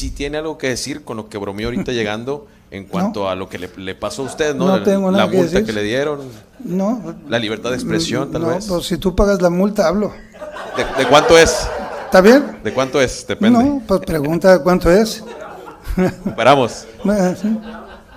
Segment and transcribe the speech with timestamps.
[0.00, 3.48] si tiene algo que decir con lo que bromeó ahorita llegando en cuanto a lo
[3.48, 4.66] que le, pasó a usted, ¿no?
[4.66, 6.20] no tengo nada la multa que, le dieron.
[6.62, 7.16] No.
[7.28, 8.66] La libertad de expresión, tal vez.
[8.68, 10.12] Pues si tú pagas la multa, hablo.
[10.98, 11.66] ¿De, cuánto es?
[12.04, 12.58] ¿Está bien?
[12.62, 13.26] ¿De cuánto es?
[13.26, 13.58] Depende.
[13.58, 15.24] No, pues pregunta cuánto es.
[16.26, 16.86] Esperamos.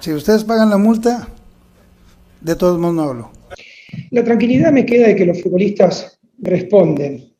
[0.02, 1.30] Si ustedes pagan la multa,
[2.42, 3.32] de todos modos no hablo.
[4.12, 7.34] La tranquilidad me queda de que los futbolistas responden.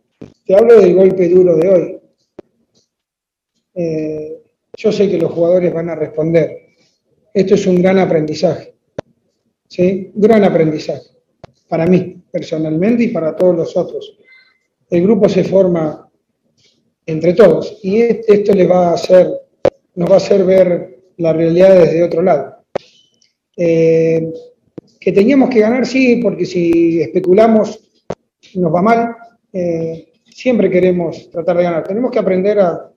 [0.46, 2.01] Te hablo del golpe duro de hoy.
[3.74, 4.42] Eh,
[4.78, 6.58] yo sé que los jugadores van a responder.
[7.34, 8.74] Esto es un gran aprendizaje.
[9.68, 10.12] ¿sí?
[10.14, 11.08] Gran aprendizaje.
[11.68, 14.18] Para mí, personalmente, y para todos los otros.
[14.90, 16.10] El grupo se forma
[17.06, 19.28] entre todos y esto les va a hacer,
[19.96, 22.58] nos va a hacer ver la realidad desde otro lado.
[23.58, 24.32] Eh,
[25.00, 27.80] que teníamos que ganar, sí, porque si especulamos
[28.56, 29.16] nos va mal.
[29.54, 31.84] Eh, siempre queremos tratar de ganar.
[31.84, 32.91] Tenemos que aprender a,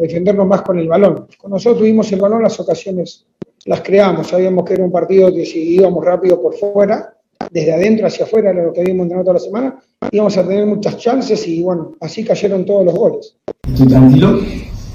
[0.00, 1.26] defendernos más con el balón.
[1.38, 3.26] Con nosotros tuvimos el balón, las ocasiones
[3.66, 4.28] las creamos.
[4.28, 7.14] Sabíamos que era un partido que si íbamos rápido por fuera,
[7.50, 9.78] desde adentro hacia afuera, lo que habíamos entrenado toda la semana,
[10.10, 13.36] íbamos a tener muchas chances y bueno, así cayeron todos los goles.
[13.68, 14.38] Estoy tranquilo.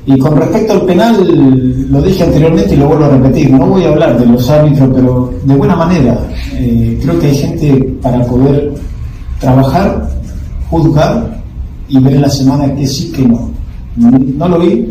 [0.06, 3.84] Y con respecto al penal, lo dije anteriormente y lo vuelvo a repetir, no voy
[3.84, 6.18] a hablar de los árbitros, pero de buena manera.
[6.56, 8.74] Eh, creo que hay gente para poder
[9.40, 10.10] trabajar,
[10.70, 11.42] juzgar
[11.88, 13.49] y ver en la semana que sí, que no.
[14.00, 14.88] No lo vi,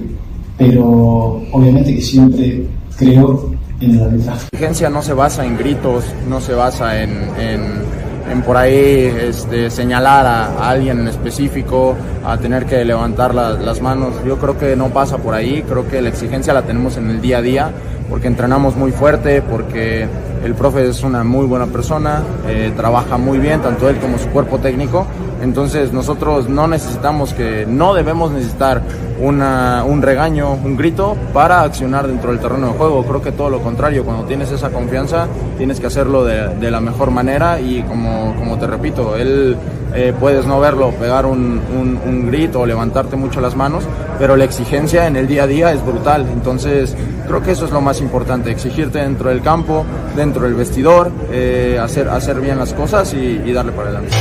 [0.59, 3.50] pero obviamente que siempre creo
[3.81, 4.41] en el arbitraje.
[4.41, 10.27] La exigencia no se basa en gritos, no se basa en, por ahí este, señalar
[10.27, 14.15] a, alguien en específico, a tener que levantar las manos.
[14.27, 17.20] Yo creo que no pasa por ahí, creo que la exigencia la tenemos en el
[17.22, 17.70] día a día,
[18.11, 20.06] porque entrenamos muy fuerte, porque
[20.45, 24.28] el profe es una muy buena persona, eh, trabaja muy bien, tanto él como su
[24.28, 25.06] cuerpo técnico.
[25.42, 28.83] Entonces nosotros no necesitamos que, no debemos necesitar
[29.20, 33.05] una, un regaño, un grito para accionar dentro del terreno de juego.
[33.05, 37.11] Creo que todo lo contrario, cuando tienes esa confianza tienes que hacerlo de, la mejor
[37.11, 39.56] manera y como, como te repito, él
[39.94, 43.84] eh, puedes no verlo, pegar un, un, un, grito o levantarte mucho las manos,
[44.19, 46.27] pero la exigencia en el día a día es brutal.
[46.31, 46.94] Entonces,
[47.27, 49.84] creo que eso es lo más importante, exigirte dentro del campo,
[50.15, 54.15] dentro del vestidor, eh, hacer, hacer bien las cosas y, y darle para adelante.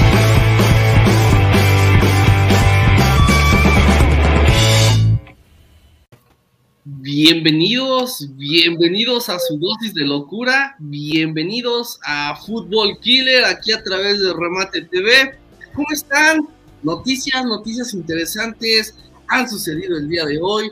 [7.20, 14.32] Bienvenidos, bienvenidos a su dosis de locura, bienvenidos a Fútbol Killer aquí a través de
[14.34, 15.36] Remate TV.
[15.74, 16.48] ¿Cómo están?
[16.84, 18.96] Noticias, noticias interesantes
[19.30, 20.70] han sucedido el día de hoy.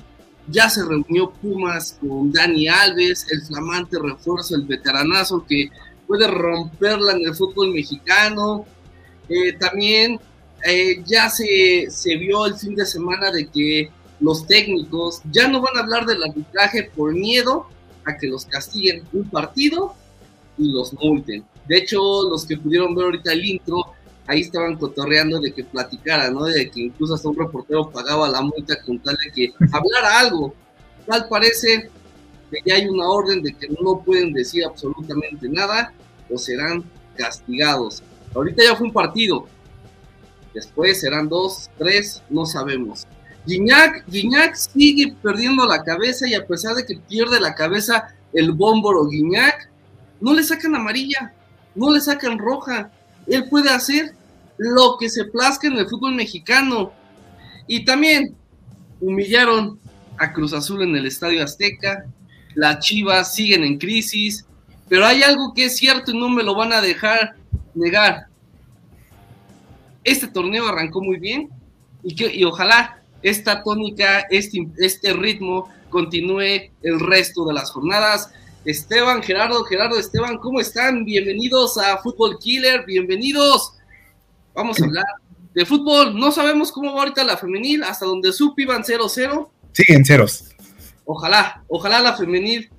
[0.47, 5.71] Ya se reunió Pumas con Dani Alves, el flamante refuerzo, el veteranazo que
[6.05, 8.67] puede romperla en el fútbol mexicano.
[9.29, 10.19] Eh, también
[10.63, 13.89] eh, ya se, se vio el fin de semana de que
[14.19, 17.67] los técnicos ya no van a hablar del arbitraje por miedo
[18.05, 19.93] a que los castiguen un partido
[20.57, 21.43] y los multen.
[21.67, 21.99] De hecho,
[22.29, 23.93] los que pudieron ver ahorita el intro
[24.27, 26.45] ahí estaban cotorreando de que platicara, ¿no?
[26.45, 30.53] De que incluso hasta un reportero pagaba la multa con tal de que hablara algo.
[31.05, 31.89] Tal parece
[32.49, 35.93] que ya hay una orden de que no pueden decir absolutamente nada
[36.29, 36.83] o serán
[37.15, 38.01] castigados.
[38.33, 39.47] Ahorita ya fue un partido.
[40.53, 43.05] Después serán dos, tres, no sabemos.
[43.45, 49.07] Guiñac, sigue perdiendo la cabeza y a pesar de que pierde la cabeza el bómboro
[49.07, 49.69] Guiñac,
[50.19, 51.33] no le sacan amarilla,
[51.75, 52.91] no le sacan roja,
[53.27, 54.15] él puede hacer
[54.57, 56.91] lo que se plazca en el fútbol mexicano.
[57.67, 58.35] Y también
[59.01, 59.79] humillaron
[60.17, 62.05] a Cruz Azul en el Estadio Azteca.
[62.53, 64.45] Las Chivas siguen en crisis.
[64.87, 67.35] Pero hay algo que es cierto y no me lo van a dejar
[67.73, 68.27] negar.
[70.03, 71.49] Este torneo arrancó muy bien
[72.03, 78.29] y ojalá esta tónica, este, este ritmo continúe el resto de las jornadas.
[78.65, 81.05] Esteban, Gerardo, Gerardo, Esteban, ¿cómo están?
[81.05, 83.73] Bienvenidos a Fútbol Killer, bienvenidos.
[84.53, 85.05] Vamos a hablar
[85.55, 86.15] de fútbol.
[86.19, 89.49] No sabemos cómo va ahorita la femenil, hasta donde supe iban 0-0.
[89.71, 90.45] Siguen ceros.
[91.03, 92.69] Ojalá, ojalá la femenil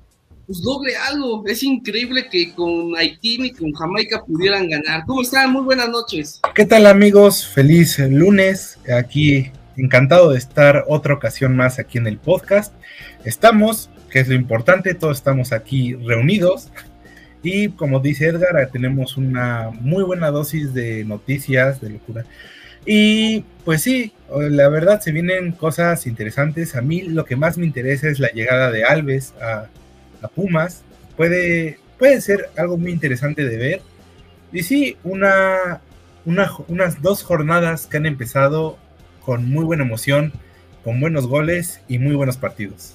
[0.47, 1.43] pues logre algo.
[1.49, 5.03] Es increíble que con Haití y con Jamaica pudieran ganar.
[5.07, 5.51] ¿Cómo están?
[5.51, 6.41] Muy buenas noches.
[6.55, 7.45] ¿Qué tal amigos?
[7.49, 8.79] Feliz lunes.
[8.97, 12.75] Aquí encantado de estar otra ocasión más aquí en el podcast.
[13.25, 16.71] Estamos que es lo importante, todos estamos aquí reunidos
[17.43, 22.25] y como dice Edgar, tenemos una muy buena dosis de noticias, de locura.
[22.85, 26.75] Y pues sí, la verdad se vienen cosas interesantes.
[26.75, 29.69] A mí lo que más me interesa es la llegada de Alves a,
[30.35, 30.83] Pumas.
[31.17, 33.83] Puede, puede ser algo muy interesante de ver.
[34.53, 35.81] Y sí, una,
[36.25, 38.77] unas dos jornadas que han empezado
[39.27, 40.33] con muy buena emoción
[40.85, 42.95] con buenos goles y muy buenos partidos.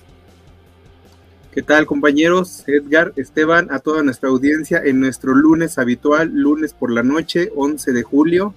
[1.51, 2.63] ¿Qué tal compañeros?
[2.65, 7.91] Edgar, Esteban, a toda nuestra audiencia en nuestro lunes habitual, lunes por la noche, 11
[7.91, 8.53] de julio,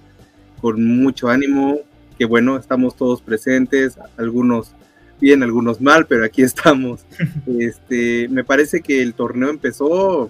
[0.61, 1.79] con mucho ánimo,
[2.17, 4.71] que bueno, estamos todos presentes, algunos
[5.19, 7.05] bien, algunos mal, pero aquí estamos.
[7.59, 10.29] Este, me parece que el torneo empezó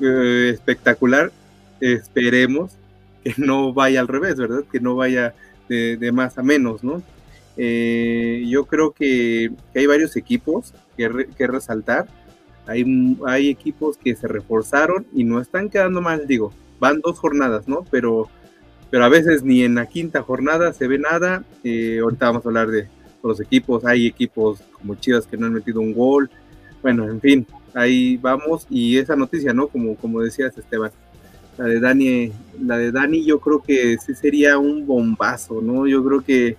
[0.00, 1.30] eh, espectacular,
[1.80, 2.72] esperemos
[3.22, 4.64] que no vaya al revés, ¿verdad?
[4.72, 5.34] Que no vaya
[5.68, 7.02] de, más a menos, ¿no?
[7.56, 11.08] Eh, yo creo que, hay varios equipos que,
[11.46, 12.06] resaltar.
[12.66, 12.84] Hay,
[13.26, 17.84] hay equipos que se reforzaron y no están quedando mal, digo, van dos jornadas, ¿no?
[17.90, 18.28] Pero,
[18.90, 21.44] pero a veces ni en la quinta jornada se ve nada.
[21.62, 22.88] Eh, ahorita vamos a hablar de
[23.22, 23.84] los equipos.
[23.84, 26.30] Hay equipos como Chivas que no han metido un gol.
[26.82, 28.66] Bueno, en fin, ahí vamos.
[28.70, 29.68] Y esa noticia, ¿no?
[29.68, 30.90] Como, como decías, Esteban,
[31.56, 32.32] la de Dani,
[32.64, 35.86] la de Dani, yo creo que sí sería un bombazo, ¿no?
[35.86, 36.56] Yo creo que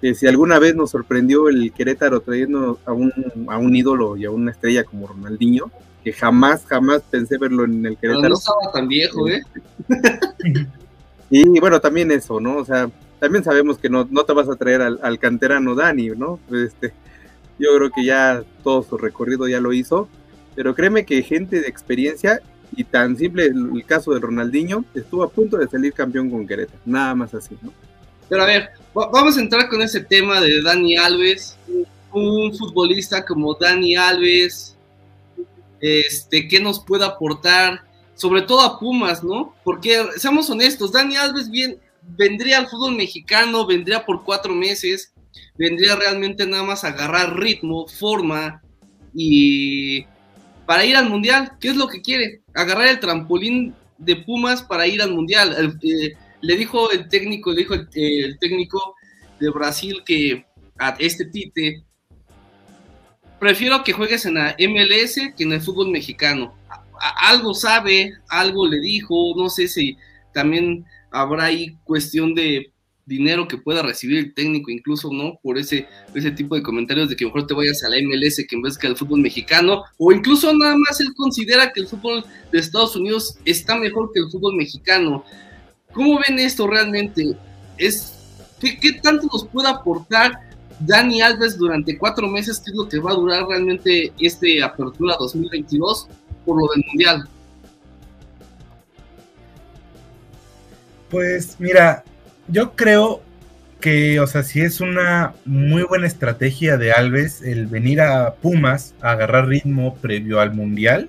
[0.00, 3.12] que si alguna vez nos sorprendió el Querétaro trayendo a un,
[3.48, 5.70] a un ídolo y a una estrella como Ronaldinho,
[6.04, 8.22] que jamás, jamás pensé verlo en el Querétaro.
[8.22, 9.42] Pero no estaba tan viejo, ¿eh?
[11.30, 12.58] y bueno, también eso, ¿no?
[12.58, 16.38] O sea, también sabemos que no, no te vas a traer al, canterano Dani, ¿no?
[16.52, 16.92] Este,
[17.58, 20.08] yo creo que ya todo su recorrido ya lo hizo,
[20.54, 22.42] pero créeme que gente de experiencia
[22.74, 26.80] y tan simple el, caso de Ronaldinho estuvo a punto de salir campeón con Querétaro,
[26.84, 27.72] nada más así, ¿no?
[28.28, 31.56] Pero a ver, vamos a entrar con ese tema de Dani Alves,
[32.12, 34.76] un futbolista como Dani Alves,
[35.80, 37.82] este, ¿qué nos puede aportar?
[38.14, 39.54] Sobre todo a Pumas, ¿no?
[39.62, 41.78] Porque, seamos honestos, Dani Alves bien,
[42.16, 45.12] vendría al fútbol mexicano, vendría por cuatro meses,
[45.56, 48.62] vendría realmente nada más a agarrar ritmo, forma
[49.14, 50.06] y
[50.66, 52.42] para ir al mundial, ¿qué es lo que quiere?
[52.54, 55.78] Agarrar el trampolín de Pumas para ir al mundial.
[55.82, 58.94] Eh, le dijo el técnico, le dijo el, técnico
[59.40, 60.44] de Brasil que
[60.78, 61.84] a este Tite,
[63.38, 66.54] prefiero que juegues en la MLS que en el fútbol mexicano.
[67.22, 69.96] algo sabe, algo le dijo, no sé si
[70.32, 72.72] también habrá ahí cuestión de
[73.06, 75.38] dinero que pueda recibir el técnico, incluso, ¿no?
[75.42, 78.56] Por ese, ese tipo de comentarios de que mejor te vayas a la MLS que
[78.56, 82.24] en vez que al fútbol mexicano, o incluso nada más él considera que el fútbol
[82.50, 85.24] de Estados Unidos está mejor que el fútbol mexicano.
[85.92, 87.36] ¿Cómo ven esto realmente?
[87.78, 88.12] ¿Es,
[88.60, 90.32] qué, tanto nos puede aportar
[90.80, 92.58] Dani Alves durante cuatro meses?
[92.58, 96.08] ¿Qué es lo que va a durar realmente este Apertura 2022
[96.44, 97.28] por lo del Mundial?
[101.08, 102.04] Pues mira,
[102.48, 103.22] yo creo
[103.80, 108.94] que, o sea, si es una muy buena estrategia de Alves el venir a Pumas
[109.00, 111.08] a agarrar ritmo previo al Mundial.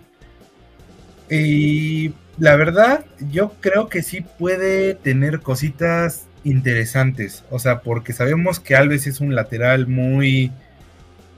[1.30, 7.44] Y la verdad, yo creo que sí puede tener cositas interesantes.
[7.50, 10.51] O sea, porque sabemos que Alves es un lateral muy,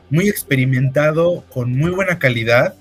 [0.09, 2.75] muy experimentado, con muy buena calidad.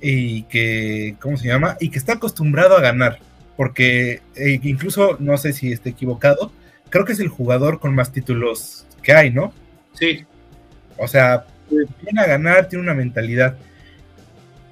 [0.00, 1.76] Y que, ¿cómo se llama?
[1.80, 3.18] Y que está acostumbrado a ganar.
[3.56, 6.52] Porque eh, incluso, no sé si esté equivocado,
[6.90, 9.52] creo que es el jugador con más títulos que hay, ¿no?
[9.94, 10.24] Sí.
[10.98, 13.56] O sea, viene a ganar, tiene una mentalidad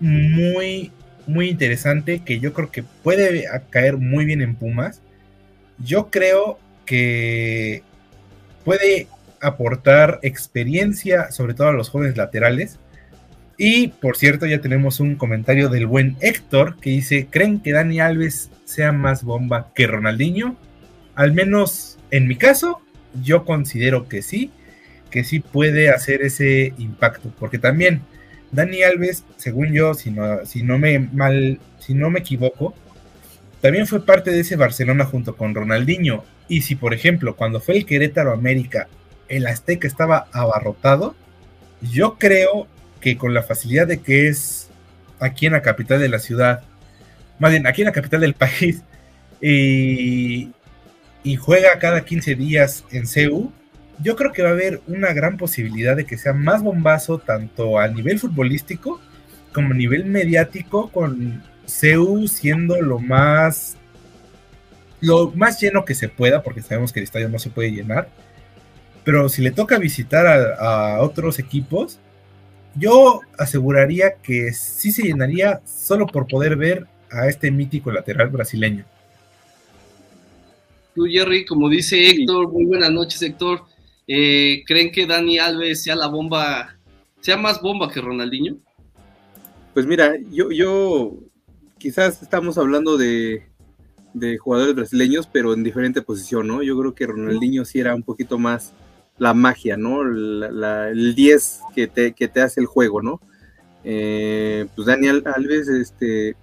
[0.01, 0.93] muy
[1.27, 5.01] muy interesante que yo creo que puede caer muy bien en Pumas.
[5.79, 7.83] Yo creo que
[8.65, 9.09] puede
[9.41, 12.79] aportar experiencia, sobre todo a los jóvenes laterales.
[13.57, 18.01] Y por cierto, ya tenemos un comentario del buen Héctor que dice: ¿Creen que Dani
[18.01, 20.57] Alves sea más bomba que Ronaldinho?
[21.15, 22.81] Al menos en mi caso,
[23.23, 24.51] yo considero que sí,
[25.11, 28.03] que sí puede hacer ese impacto, porque también
[28.51, 32.75] Dani Alves, según yo, si no, si no me mal, si no me equivoco,
[33.61, 36.25] también fue parte de ese Barcelona junto con Ronaldinho.
[36.49, 38.89] Y si, por ejemplo, cuando fue el Querétaro América,
[39.29, 41.15] el Azteca estaba abarrotado,
[41.81, 42.67] yo creo
[43.05, 44.71] que con la facilidad de que es
[45.21, 46.63] aquí en la capital de la ciudad,
[47.39, 48.83] más bien aquí en la capital del país,
[49.43, 50.51] y,
[51.39, 53.53] juega cada 15 días en CEU,
[54.03, 57.79] yo creo que va a haber una gran posibilidad de que sea más bombazo tanto
[57.79, 59.01] a nivel futbolístico
[59.53, 63.77] como a nivel mediático con CEU siendo lo más
[65.01, 68.09] lo más lleno que se pueda porque sabemos que el estadio no se puede llenar.
[69.05, 72.01] Pero si le toca visitar a otros equipos
[72.77, 78.85] yo aseguraría que sí se llenaría solo por poder ver a este mítico lateral brasileño.
[80.95, 83.63] Tú, Jerry, como dice Héctor, muy buenas noches, Héctor.
[84.07, 86.77] Eh, ¿Creen que Dani Alves sea la bomba,
[87.21, 88.59] sea más bomba que Ronaldinho?
[89.73, 91.17] Pues mira, yo, yo
[91.79, 93.43] quizás estamos hablando de,
[94.39, 96.63] jugadores brasileños, pero en diferente posición, ¿no?
[96.63, 98.73] Yo creo que Ronaldinho sí era un poquito más,
[99.19, 100.03] la magia, ¿no?
[100.03, 103.21] el 10 que te, que te hace el juego, ¿no?
[103.85, 106.37] Eh, pues Daniel Alves este,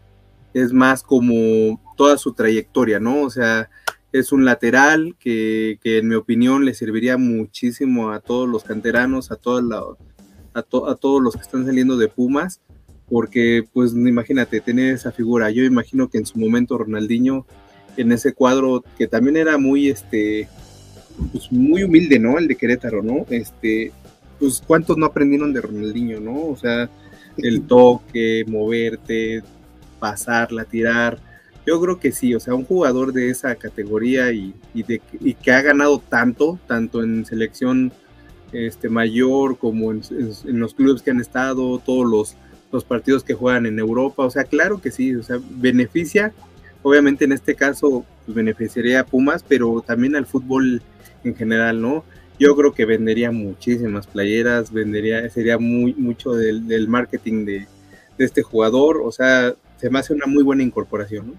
[0.54, 3.24] es más como toda su trayectoria, ¿no?
[3.24, 3.70] O sea,
[4.12, 9.36] es un lateral que, en mi opinión le serviría muchísimo a todos los canteranos, a,
[9.36, 10.64] a, a
[10.96, 12.62] todos los que están saliendo de Pumas,
[13.10, 15.50] porque pues imagínate tener esa figura.
[15.52, 17.46] Yo imagino que en su momento Ronaldinho
[17.98, 20.48] en ese cuadro que también era muy este
[21.32, 22.38] pues muy humilde, ¿no?
[22.38, 23.26] El de Querétaro, ¿no?
[23.30, 23.92] Este,
[24.40, 26.48] pues cuántos no aprendieron de Ronaldinho, ¿no?
[26.48, 26.90] O sea,
[27.38, 29.44] el toque, moverte,
[30.00, 31.20] pasarla, tirar.
[31.66, 35.02] Yo creo que sí, o sea, un jugador de esa categoría y, de,
[35.42, 37.92] que ha ganado tanto, tanto en selección
[38.52, 40.02] este, mayor como en,
[40.60, 42.36] los clubes que han estado, todos los,
[42.72, 46.34] los partidos que juegan en Europa, o sea, claro que sí, o sea, beneficia,
[46.82, 50.82] obviamente en este caso pues, beneficiaría a Pumas, pero también al fútbol
[51.24, 52.04] en general, ¿no?
[52.40, 57.68] Yo creo que vendería muchísimas playeras, vendería, sería muy mucho del, marketing de,
[58.18, 61.34] este jugador, o sea, se me hace una muy buena incorporación, ¿no?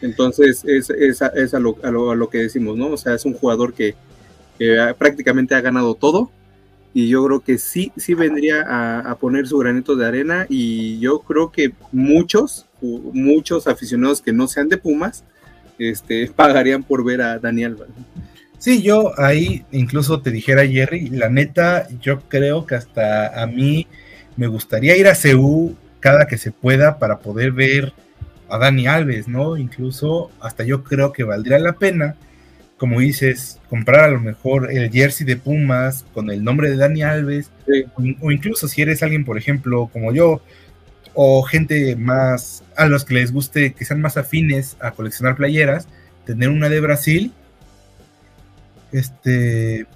[0.00, 2.90] Entonces, es, es, a, lo, que decimos, ¿no?
[2.90, 3.94] O sea, es un jugador que
[4.98, 6.30] prácticamente ha ganado todo
[6.98, 8.64] y yo creo que sí, sí vendría
[9.08, 14.48] a, poner su granito de arena y yo creo que muchos, muchos aficionados que no
[14.48, 15.22] sean de Pumas,
[15.78, 17.76] este, pagarían por ver a Daniel.
[18.58, 23.86] Sí, yo ahí incluso te dijera Jerry, la neta, yo creo que hasta a mí
[24.36, 27.92] me gustaría ir a CEU cada que se pueda para poder ver
[28.48, 29.56] a Dani Alves, ¿no?
[29.56, 32.16] Incluso hasta yo creo que valdría la pena
[32.78, 37.02] como dices, comprar a lo mejor el jersey de Pumas con el nombre de Dani
[37.02, 37.50] Alves,
[38.20, 40.40] o, incluso si eres alguien, por ejemplo, como yo,
[41.12, 45.88] o gente más a los que les guste, que sean más afines a coleccionar playeras,
[46.24, 47.32] tener una de Brasil,
[48.92, 49.86] este,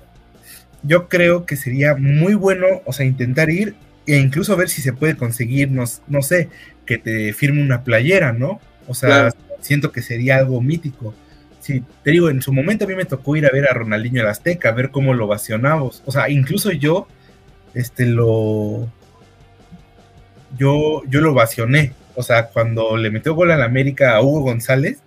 [0.82, 4.92] yo creo que sería muy bueno, o sea, intentar ir e incluso ver si se
[4.92, 6.48] puede conseguir, no, no sé,
[6.84, 8.60] que te firme una playera, ¿no?
[8.88, 11.14] O sea, siento que sería algo mítico
[11.62, 14.20] sí, te digo, en su momento a mí me tocó ir a ver a Ronaldinho
[14.20, 16.02] el Azteca, a ver cómo lo vacionamos.
[16.04, 17.06] O sea, incluso yo,
[17.72, 18.88] este, lo.
[20.58, 21.94] Yo, yo lo vacioné.
[22.14, 24.98] O sea, cuando le metió gol al América a Hugo González,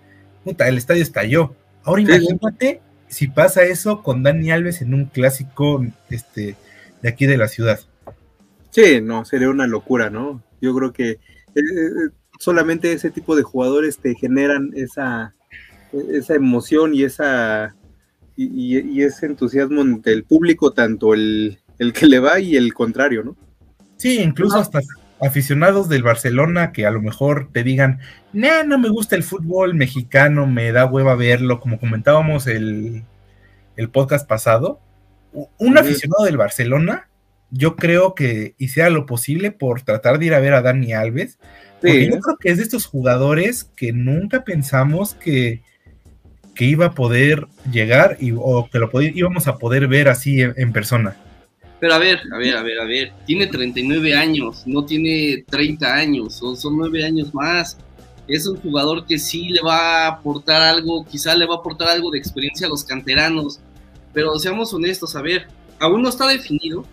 [0.42, 1.54] puta, el estadio estalló.
[1.84, 6.56] Ahora imagínate si pasa eso con Dani Alves en un clásico este,
[7.02, 7.78] de aquí de la ciudad.
[8.70, 10.42] Sí, no, sería una locura, ¿no?
[10.60, 11.18] Yo creo que eh,
[11.54, 12.10] eh,
[12.40, 15.35] solamente ese tipo de jugadores te generan esa,
[16.12, 17.74] esa emoción y esa
[18.36, 21.58] y, ese entusiasmo del público, tanto el,
[21.94, 23.36] que le va y el contrario, ¿no?
[23.96, 24.80] Sí, incluso hasta
[25.20, 28.00] aficionados del Barcelona que a lo mejor te digan,
[28.34, 33.04] no, no me gusta el fútbol mexicano, me da hueva verlo, como comentábamos el,
[33.76, 34.80] el podcast pasado.
[35.58, 37.08] Un aficionado del Barcelona,
[37.50, 41.38] yo creo que hiciera lo posible por tratar de ir a ver a Dani Alves,
[41.80, 45.62] porque yo creo que es de estos jugadores que nunca pensamos que,
[46.56, 50.72] que iba a poder llegar y, o que lo íbamos a poder ver así en,
[50.72, 51.14] persona.
[51.78, 55.94] Pero a ver, a ver, a ver, a ver, tiene 39 años, no tiene 30
[55.94, 57.76] años, son, son 9 años más.
[58.26, 61.88] Es un jugador que sí le va a aportar algo, quizá le va a aportar
[61.88, 63.60] algo de experiencia a los canteranos,
[64.12, 65.46] pero seamos honestos, a ver,
[65.78, 66.84] aún no está definido.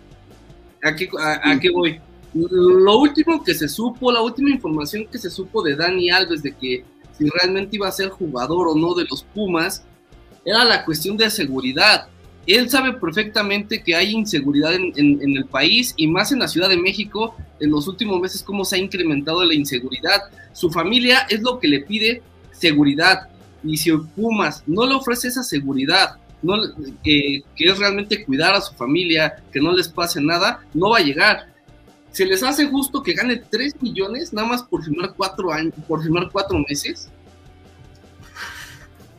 [0.82, 1.98] ¿A qué, a qué voy?
[2.34, 6.52] Lo último que se supo, la última información que se supo de Dani Alves de
[6.52, 6.84] que
[7.18, 9.84] si realmente iba a ser jugador o no de los Pumas,
[10.44, 12.08] era la cuestión de seguridad.
[12.46, 16.76] Él sabe perfectamente que hay inseguridad en, el país y más en la Ciudad de
[16.76, 20.20] México en los últimos meses cómo se ha incrementado la inseguridad.
[20.52, 23.28] Su familia es lo que le pide seguridad
[23.64, 26.56] y si Pumas no le ofrece esa seguridad, no,
[27.02, 31.02] que es realmente cuidar a su familia, que no les pase nada, no va a
[31.02, 31.53] llegar
[32.14, 36.00] se les hace justo que gane 3 millones nada más por firmar 4 años, por
[36.00, 37.08] firmar 4 meses.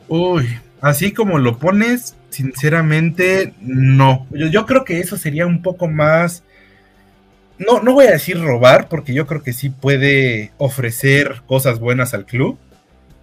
[0.08, 0.48] Uy,
[0.80, 4.26] así como lo pones, sinceramente, no.
[4.30, 6.42] Yo, creo que eso sería un poco más.
[7.58, 12.14] No, no voy a decir robar, porque yo creo que sí puede ofrecer cosas buenas
[12.14, 12.58] al club.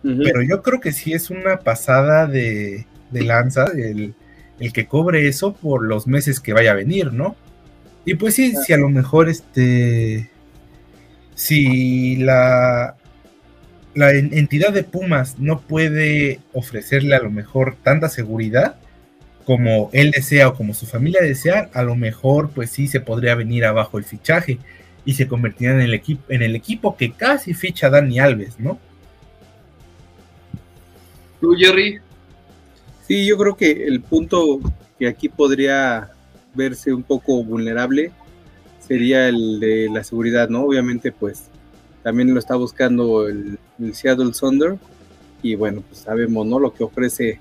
[0.03, 4.13] Pero yo creo que sí es una pasada de, lanza el,
[4.59, 7.37] el que cobre eso por los meses que vaya a venir, ¿no?
[8.05, 10.29] Y pues sí, si a lo mejor este.
[11.35, 12.95] Si la,
[13.95, 18.75] la entidad de Pumas no puede ofrecerle a lo mejor tanta seguridad
[19.45, 23.35] como él desea o como su familia desea, a lo mejor pues sí se podría
[23.35, 24.59] venir abajo el fichaje.
[25.05, 28.79] y se convertirían en el, equipo, en el equipo que casi ficha Dani Alves, ¿no?
[31.41, 31.99] ¿Tú, Jerry?
[33.05, 34.61] Sí, yo creo que el punto
[34.97, 36.12] que aquí podría
[36.53, 38.11] verse un poco vulnerable
[38.79, 40.63] sería el de la seguridad, ¿no?
[40.63, 41.45] Obviamente, pues
[42.03, 43.57] también lo está buscando el,
[43.93, 44.77] Seattle Thunder
[45.41, 46.59] y bueno, pues sabemos, ¿no?
[46.59, 47.39] Lo que ofrece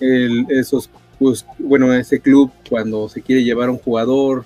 [0.00, 4.44] el, esos, pues, bueno, ese club cuando se quiere llevar a un jugador,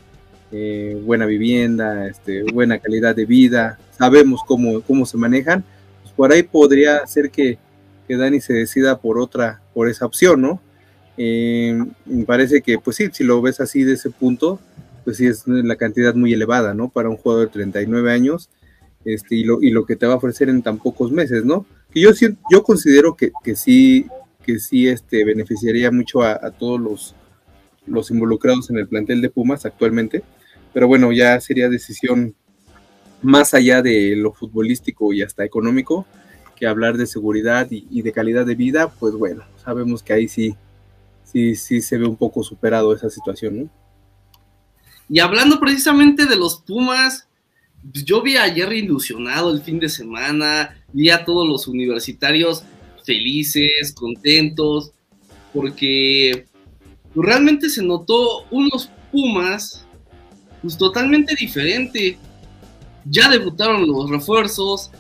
[0.53, 5.65] eh, buena vivienda, este, buena calidad de vida, sabemos cómo, cómo se manejan,
[6.03, 7.59] pues por ahí podría ser que,
[8.07, 10.61] que Dani se decida por otra, por esa opción, ¿no?
[11.17, 14.61] Eh, me parece que, pues sí, si lo ves así de ese punto,
[15.05, 16.89] pues sí es la cantidad muy elevada, ¿no?
[16.89, 18.51] Para un jugador de 39 años,
[19.05, 21.65] este, y, lo, y lo que te va a ofrecer en tan pocos meses, ¿no?
[21.91, 22.11] Que yo,
[22.51, 24.07] yo considero que, que sí,
[24.45, 27.15] que sí este, beneficiaría mucho a, todos los,
[27.87, 30.23] los involucrados en el plantel de Pumas actualmente,
[30.75, 32.35] pero bueno, ya sería decisión
[33.23, 36.05] más allá de lo futbolístico y hasta económico,
[36.57, 40.27] que hablar de seguridad y, y de calidad de vida, pues bueno, sabemos que ahí
[40.27, 40.57] sí,
[41.37, 43.71] sí, sí se ve un poco superado esa situación, ¿no?
[45.09, 47.29] Y hablando precisamente de los Pumas,
[47.93, 52.65] pues yo vi a Jerry ilusionado el fin de semana, vi a todos los universitarios
[53.05, 54.93] felices, contentos,
[55.53, 56.47] porque
[57.15, 59.87] realmente se notó unos Pumas
[60.63, 62.19] pues totalmente diferente.
[63.05, 64.91] Ya debutaron los refuerzos,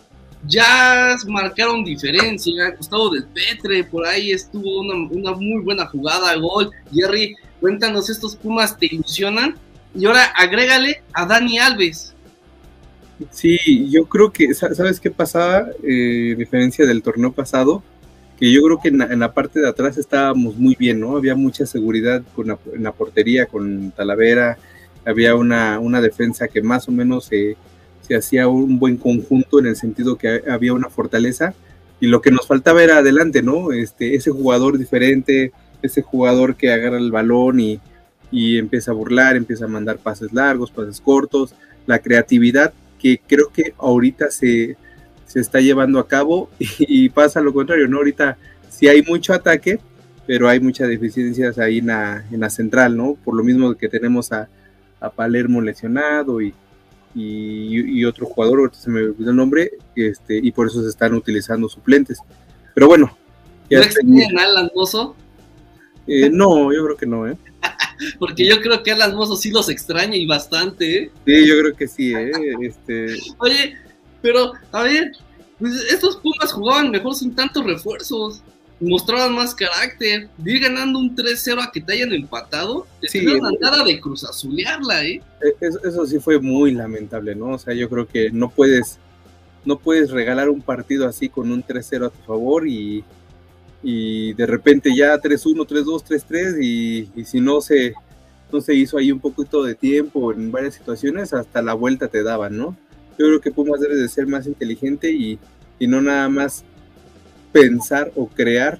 [0.46, 2.70] ya marcaron diferencia.
[2.76, 6.70] Gustavo del Petre, por ahí estuvo una, muy buena jugada, gol.
[6.92, 9.56] Jerry, cuéntanos, ¿estos Pumas te ilusionan?
[9.94, 12.14] Y ahora agrégale a Dani Alves.
[13.30, 15.68] Sí, yo creo que, ¿sabes qué pasaba?
[15.82, 17.82] Eh, diferencia del torneo pasado,
[18.38, 21.16] que yo creo que en la, parte de atrás estábamos muy bien, ¿no?
[21.16, 24.58] Había mucha seguridad con en la portería, con Talavera,
[25.06, 27.56] había una, una defensa que más o menos se,
[28.06, 31.54] se hacía un buen conjunto en el sentido que había una fortaleza
[32.00, 33.72] y lo que nos faltaba era adelante, ¿no?
[33.72, 37.80] Este, ese jugador diferente, ese jugador que agarra el balón y,
[38.30, 41.54] y empieza a burlar, empieza a mandar pases largos, pases cortos,
[41.86, 44.76] la creatividad que creo que ahorita se,
[45.26, 47.98] se está llevando a cabo y, pasa lo contrario, ¿no?
[47.98, 48.36] Ahorita
[48.68, 49.80] sí hay mucho ataque,
[50.26, 53.16] pero hay muchas deficiencias ahí en la, en la central, ¿no?
[53.24, 54.48] Por lo mismo que tenemos a,
[55.00, 56.54] a Palermo lesionado y,
[57.16, 61.14] y, otro jugador, ahorita se me olvidó el nombre, este, y por eso se están
[61.14, 62.18] utilizando suplentes.
[62.74, 63.16] Pero bueno.
[63.70, 65.16] ¿No extrañan a Alan Mozo?
[66.06, 67.36] Eh, no, yo creo que no, ¿eh?
[68.18, 71.10] Porque yo creo que Alan Mozo sí los extraña y bastante, ¿eh?
[71.24, 72.30] Sí, yo creo que sí, ¿eh?
[72.62, 73.16] Este...
[73.38, 73.76] Oye,
[74.20, 75.12] pero, a ver,
[75.58, 78.42] pues estos Pumas jugaban mejor sin tantos refuerzos.
[78.78, 80.28] Mostraban más carácter.
[80.44, 82.86] Ir ganando un 3-0 a que te hayan empatado.
[83.00, 83.26] Te sí,
[83.60, 85.22] nada de cruz azulearla, ¿eh?
[85.40, 87.52] E, eso, eso sí fue muy lamentable, ¿no?
[87.52, 88.98] O sea, yo creo que no puedes
[89.66, 93.04] no puedes regalar un partido así con un 3-0 a tu favor y,
[93.82, 97.94] y de repente ya 3-1, 3-2, 3-3 y, y, si no se,
[98.50, 102.22] no se hizo ahí un poquito de tiempo en varias situaciones, hasta la vuelta te
[102.22, 102.76] daban, ¿no?
[103.18, 105.38] Yo creo que Pumas debe de ser más inteligente y,
[105.80, 106.64] y no nada más
[107.60, 108.78] pensar o crear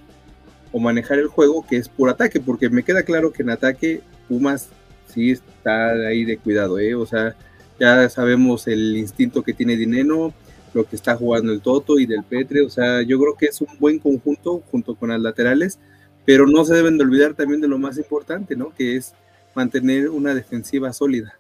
[0.73, 4.03] o manejar el juego que es por ataque, porque me queda claro que en ataque
[4.29, 4.69] Pumas
[5.07, 6.95] sí está ahí de cuidado, ¿eh?
[6.95, 7.35] O sea,
[7.81, 10.35] ya sabemos el instinto que tiene Dineno,
[10.75, 12.63] lo que está jugando el Toto y del Petre.
[12.63, 15.79] O sea, yo creo que es un buen conjunto junto con las laterales,
[16.27, 18.75] pero no se deben de olvidar también de lo más importante, ¿no?
[18.75, 19.15] Que es
[19.55, 21.39] mantener una defensiva sólida.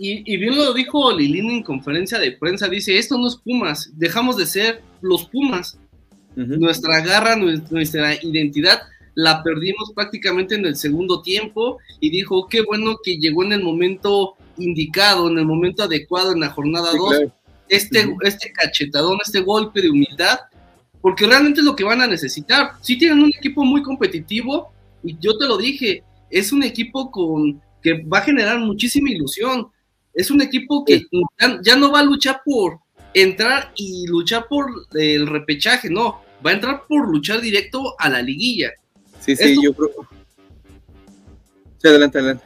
[0.00, 4.36] Y, bien lo dijo Lilín en conferencia de prensa, dice, esto no es Pumas, dejamos
[4.36, 5.78] de ser los Pumas.
[6.46, 8.82] Nuestra garra, nuestra identidad
[9.14, 13.62] la perdimos prácticamente en el segundo tiempo y dijo, qué bueno que llegó en el
[13.64, 17.24] momento indicado, en el momento adecuado en la jornada 2
[17.68, 20.38] este, este cachetadón, este golpe de humildad,
[21.00, 22.72] porque realmente es lo que van a necesitar.
[22.80, 24.72] Si tienen un equipo muy competitivo,
[25.02, 29.68] y yo te lo dije, es un equipo con que va a generar muchísima ilusión.
[30.14, 31.02] Es un equipo que
[31.62, 32.78] ya, no va a luchar por
[33.14, 38.22] entrar y luchar por el repechaje, no, va a entrar por luchar directo a la
[38.22, 38.72] liguilla.
[39.20, 39.90] Sí, sí, yo creo.
[41.78, 42.44] Sí, adelante, adelante.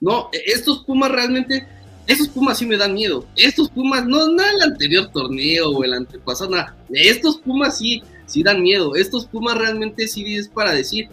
[0.00, 1.66] No, estos Pumas realmente
[2.06, 3.26] esos Pumas sí me dan miedo.
[3.36, 6.76] Estos Pumas, no, no el anterior torneo o el antepasado, nada.
[6.90, 8.96] Estos Pumas sí, sí dan miedo.
[8.96, 11.08] Estos Pumas realmente sí es para decir,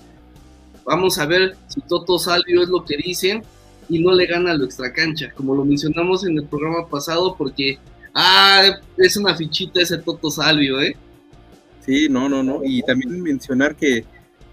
[0.85, 3.43] vamos a ver si Toto Salvio es lo que dicen
[3.87, 7.77] y no le gana a lo extracancha, como lo mencionamos en el programa pasado, porque,
[8.13, 10.95] ah, es una fichita ese Toto Salvio, ¿eh?
[11.89, 12.61] Sí, no, no, no.
[12.63, 14.05] Y también mencionar que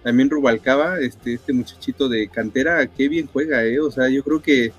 [0.02, 3.78] también Rubalcaba, este, este muchachito de cantera, qué bien juega, ¿eh?
[3.78, 4.72] O sea, yo creo que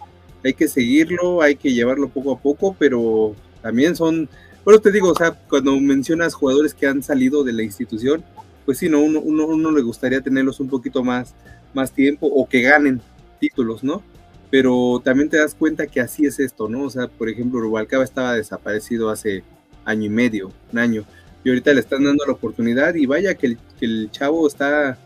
[0.44, 4.28] hay que seguirlo, hay que llevarlo poco a poco, pero también son,
[4.66, 8.24] bueno, te digo, o sea, cuando mencionas jugadores que han salido de la institución,
[8.66, 9.02] pues sí, ¿no?
[9.02, 11.36] Uno, uno, uno le gustaría tenerlos un poquito más,
[11.76, 13.02] más tiempo o que ganen
[13.40, 14.02] títulos, ¿no?
[14.50, 16.86] Pero también te das cuenta que así es esto, ¿no?
[16.86, 19.44] O sea, por ejemplo, Rubalcaba estaba desaparecido hace
[19.86, 21.06] año y medio, un año,
[21.48, 24.98] y ahorita le están dando la oportunidad y vaya que el, que el chavo está,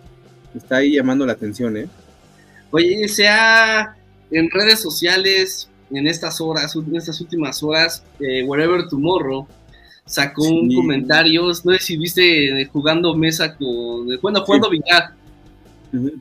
[0.56, 1.88] está ahí llamando la atención, ¿eh?
[2.71, 3.95] Oye, sea
[4.32, 9.47] en redes sociales, en estas horas, en estas últimas horas, eh, Wherever Tomorrow
[10.04, 10.75] sacó un Sí.
[10.77, 15.12] comentario, no sé si viste eh, jugando mesa con, bueno, jugando billar.
[15.93, 16.12] Ujú.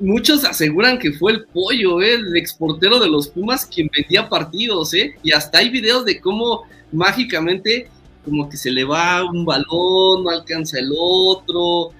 [0.00, 4.94] Muchos aseguran que fue el pollo, eh, el exportero de los Pumas, quien vendía partidos,
[4.94, 5.16] ¿eh?
[5.22, 6.62] Y hasta hay videos de cómo
[6.92, 7.90] mágicamente
[8.26, 11.92] como que se le va un balón, no alcanza el otro.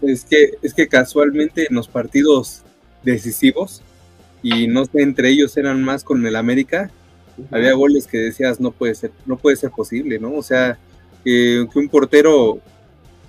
[0.00, 2.62] Es que, es que casualmente en los partidos
[3.02, 3.82] decisivos,
[4.42, 6.90] y no sé, entre ellos eran más con el América,
[7.50, 10.34] había goles que decías no puede ser, no puede ser posible, ¿no?
[10.34, 10.78] O sea,
[11.24, 12.60] que, que un portero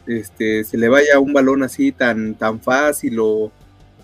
[0.05, 3.51] este, se le vaya un balón así tan, tan fácil o,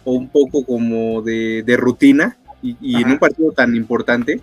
[0.04, 4.41] o un poco como de, de rutina, y, y en un partido tan importante,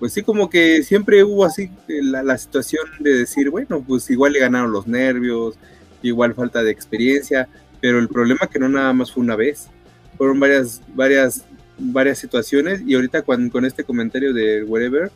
[0.00, 4.10] pues sí, como que siempre hubo así eh, la, la situación de decir, bueno, pues
[4.10, 5.56] igual le ganaron los nervios,
[6.02, 7.48] igual falta de experiencia,
[7.82, 9.68] pero el problema que no nada más fue una vez,
[10.16, 11.44] fueron varias, varias,
[11.78, 15.12] varias situaciones y ahorita con, con este comentario de whatever,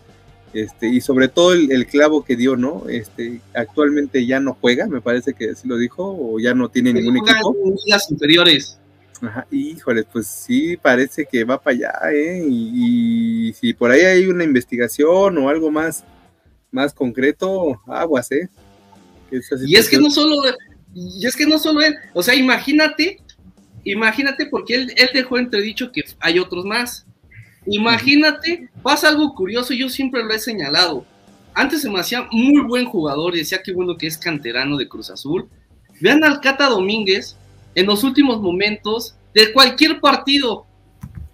[0.53, 2.85] este, y sobre todo el, el clavo que dio, ¿no?
[2.89, 6.93] Este, actualmente ya no juega, me parece que así lo dijo, o ya no tiene
[6.93, 7.57] ningún equipo.
[7.65, 8.79] en ligas inferiores.
[9.23, 12.45] Ajá, híjole, pues sí, parece que va para allá, ¿eh?
[12.49, 16.05] Y, y si por ahí hay una investigación o algo más,
[16.71, 18.49] más concreto, aguas, ¿eh?
[19.67, 20.37] Y es que no solo,
[20.95, 23.21] y es que no solo él, o sea, imagínate,
[23.85, 27.07] imagínate porque él, él dejó entredicho que hay otros más.
[27.67, 31.07] Imagínate, pasa algo curioso, yo siempre lo he señalado.
[31.55, 34.89] Antes se me hacía muy buen jugador y decía que bueno que es canterano de
[34.89, 35.49] Cruz Azul.
[36.01, 37.37] Vean al Cata Domínguez
[37.75, 40.67] en los últimos momentos de cualquier partido,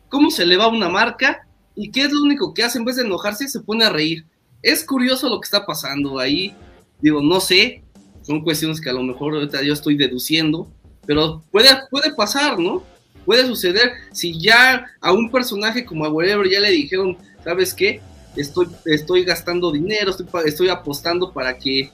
[0.09, 2.97] cómo se le va una marca y qué es lo único que hace en vez
[2.97, 4.25] de enojarse, se pone a reír.
[4.63, 6.55] Es curioso lo que está pasando ahí.
[7.01, 7.83] Digo, no sé,
[8.23, 10.69] son cuestiones que a lo mejor ahorita yo estoy deduciendo,
[11.07, 12.83] pero puede, puede pasar, ¿no?
[13.25, 18.01] Puede suceder si ya a un personaje como a Wherever ya le dijeron, ¿sabes qué?
[18.37, 21.91] Estoy, estoy gastando dinero, estoy, estoy apostando para que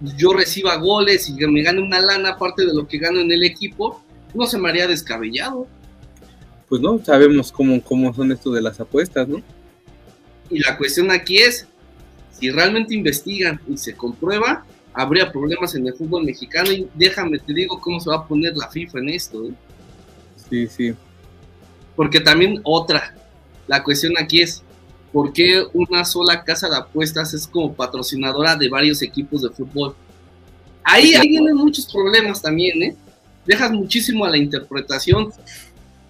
[0.00, 3.32] yo reciba goles y que me gane una lana aparte de lo que gano en
[3.32, 4.02] el equipo,
[4.34, 5.66] no se me haría descabellado.
[6.68, 9.42] Pues no, sabemos cómo, cómo son esto de las apuestas, ¿no?
[10.50, 11.66] Y la cuestión aquí es,
[12.30, 17.52] si realmente investigan y se comprueba, habría problemas en el fútbol mexicano y déjame te
[17.52, 19.44] digo cómo se va a poner la FIFA en esto.
[19.44, 19.52] ¿eh?
[20.48, 20.94] Sí, sí.
[21.96, 23.14] Porque también otra,
[23.66, 24.62] la cuestión aquí es,
[25.12, 29.94] ¿por qué una sola casa de apuestas es como patrocinadora de varios equipos de fútbol?
[30.84, 32.96] Ahí, ahí vienen muchos problemas también, ¿eh?
[33.46, 35.30] Dejas muchísimo a la interpretación.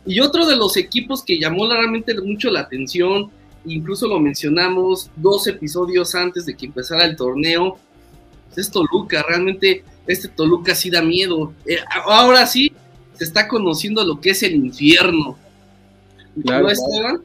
[0.06, 3.30] Y otro de los equipos que llamó realmente mucho la atención,
[3.64, 7.78] incluso lo mencionamos dos episodios antes de que empezara el torneo,
[8.56, 9.24] es Toluca.
[9.26, 11.52] Realmente este Toluca sí da miedo.
[11.66, 12.72] Eh, ahora sí
[13.14, 15.37] se está conociendo lo que es el infierno.
[16.42, 16.70] Claro, ¿No.
[16.70, 17.22] Esteban?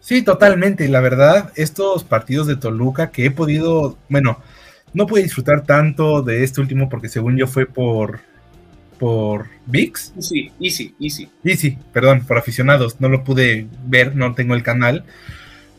[0.00, 0.88] Sí, totalmente.
[0.88, 4.38] La verdad, estos partidos de Toluca que he podido, bueno,
[4.92, 8.20] no pude disfrutar tanto de este último porque según yo fue por
[8.98, 10.12] por VIX.
[10.18, 11.30] Sí, easy, easy.
[11.42, 13.00] Easy, perdón, por aficionados.
[13.00, 15.04] No lo pude ver, no tengo el canal.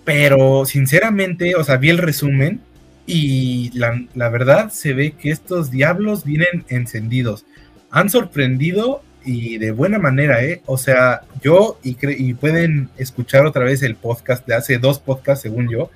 [0.04, 2.62] Pero sinceramente, o sea, vi el resumen
[3.06, 7.46] y la, la verdad se ve que estos diablos vienen encendidos.
[7.92, 10.62] Han sorprendido y de buena manera, ¿eh?
[10.66, 15.44] O sea, yo, y, y, pueden escuchar otra vez el podcast de hace dos podcasts,
[15.44, 15.90] según yo,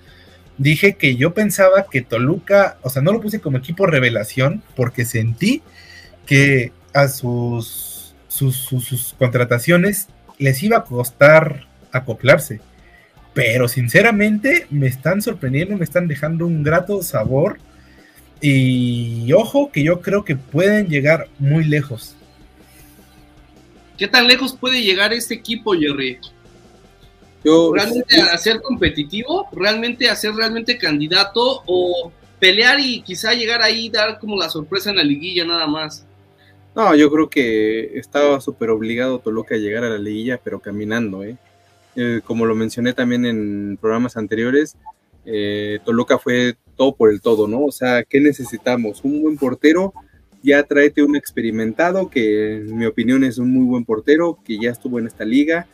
[0.57, 5.05] dije que yo pensaba que Toluca, o sea, no lo puse como equipo revelación porque
[5.05, 5.61] sentí
[6.25, 10.07] que a sus, sus, sus, sus contrataciones
[10.38, 12.59] les iba a costar acoplarse.
[13.33, 17.57] Pero sinceramente me están sorprendiendo, me están dejando un grato sabor.
[18.41, 22.15] Y ojo que yo creo que pueden llegar muy lejos.
[23.97, 26.19] ¿Qué tan lejos puede llegar este equipo, Jerry?
[27.43, 29.47] Yo, ¿Realmente a ser competitivo?
[29.51, 31.63] ¿Realmente a ser realmente candidato?
[31.65, 35.67] ¿O pelear y quizá llegar ahí y dar como la sorpresa en la liguilla nada
[35.67, 36.05] más?
[36.75, 41.23] No, yo creo que estaba súper obligado Toluca a llegar a la liguilla, pero caminando,
[41.23, 41.38] ¿eh?
[41.95, 44.75] Eh, como lo mencioné también en programas anteriores,
[45.25, 47.63] eh, Toluca fue todo por el todo, ¿no?
[47.63, 48.99] O sea, ¿qué necesitamos?
[49.03, 49.93] Un buen portero,
[50.45, 54.71] ya tráete un experimentado, que en mi opinión es un muy buen portero, que ya
[54.71, 55.67] estuvo en esta liga,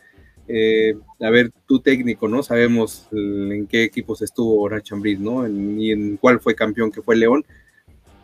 [0.48, 2.42] eh, a ver, tu técnico, ¿no?
[2.42, 5.48] Sabemos en qué equipos estuvo Nacho ¿no?
[5.48, 7.44] y en cuál fue campeón, que fue León.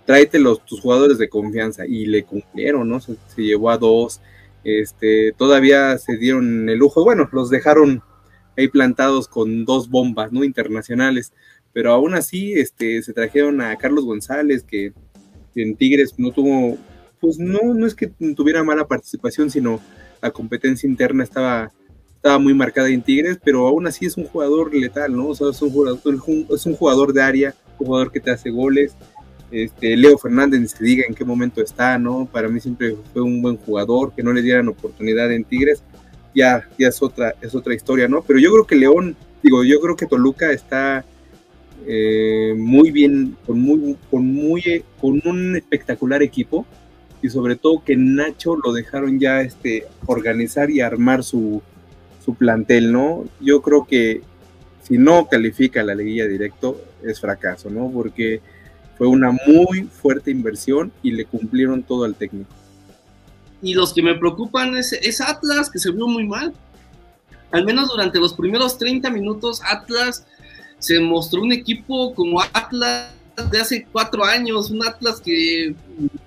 [0.05, 3.01] Tráete los, tus jugadores de confianza y le cumplieron, ¿no?
[3.01, 4.21] Se, llevó a dos,
[4.65, 8.03] este, todavía se dieron el lujo, bueno, los dejaron
[8.57, 10.45] ahí plantados con dos bombas, ¿no?
[10.45, 11.33] Internacionales,
[11.73, 14.93] pero aún así, este, se trajeron a Carlos González, que
[15.55, 16.77] en Tigres no tuvo,
[17.21, 19.81] pues no, no es que tuviera mala participación, sino
[20.21, 21.73] la competencia interna estaba
[22.19, 25.29] estaba muy marcada en Tigres, pero aún así es un jugador letal, ¿no?
[25.29, 26.01] O sea, es un jugador,
[26.51, 28.97] es un jugador de área, un jugador que te hace goles.
[29.53, 32.29] Este, Leo Fernández, se diga en qué momento está, ¿no?
[32.31, 35.85] Para mí siempre fue un buen jugador, que no le dieran oportunidad en Tigres,
[36.35, 38.23] ya, ya es otra, es otra historia, ¿no?
[38.23, 41.05] Pero yo creo que León, digo, yo creo que Toluca está
[41.87, 46.67] eh, muy bien, con muy, con muy, con un espectacular equipo,
[47.23, 51.63] y sobre todo que Nacho lo dejaron ya este, organizar y armar su,
[52.39, 53.25] plantel, ¿no?
[53.41, 54.21] Yo creo que
[54.83, 57.91] si no califica la liguilla directo es fracaso, ¿no?
[57.91, 58.43] Porque
[58.99, 62.51] fue una muy fuerte inversión y le cumplieron todo al técnico.
[63.63, 66.53] Y los que me preocupan es Atlas, que se vio muy mal.
[67.51, 70.27] Al menos durante los primeros 30 minutos, Atlas
[70.79, 73.13] se mostró un equipo como Atlas
[73.51, 75.75] de hace cuatro años, un Atlas que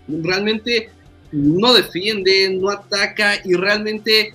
[0.07, 0.89] realmente
[1.31, 4.33] no defiende, no ataca y realmente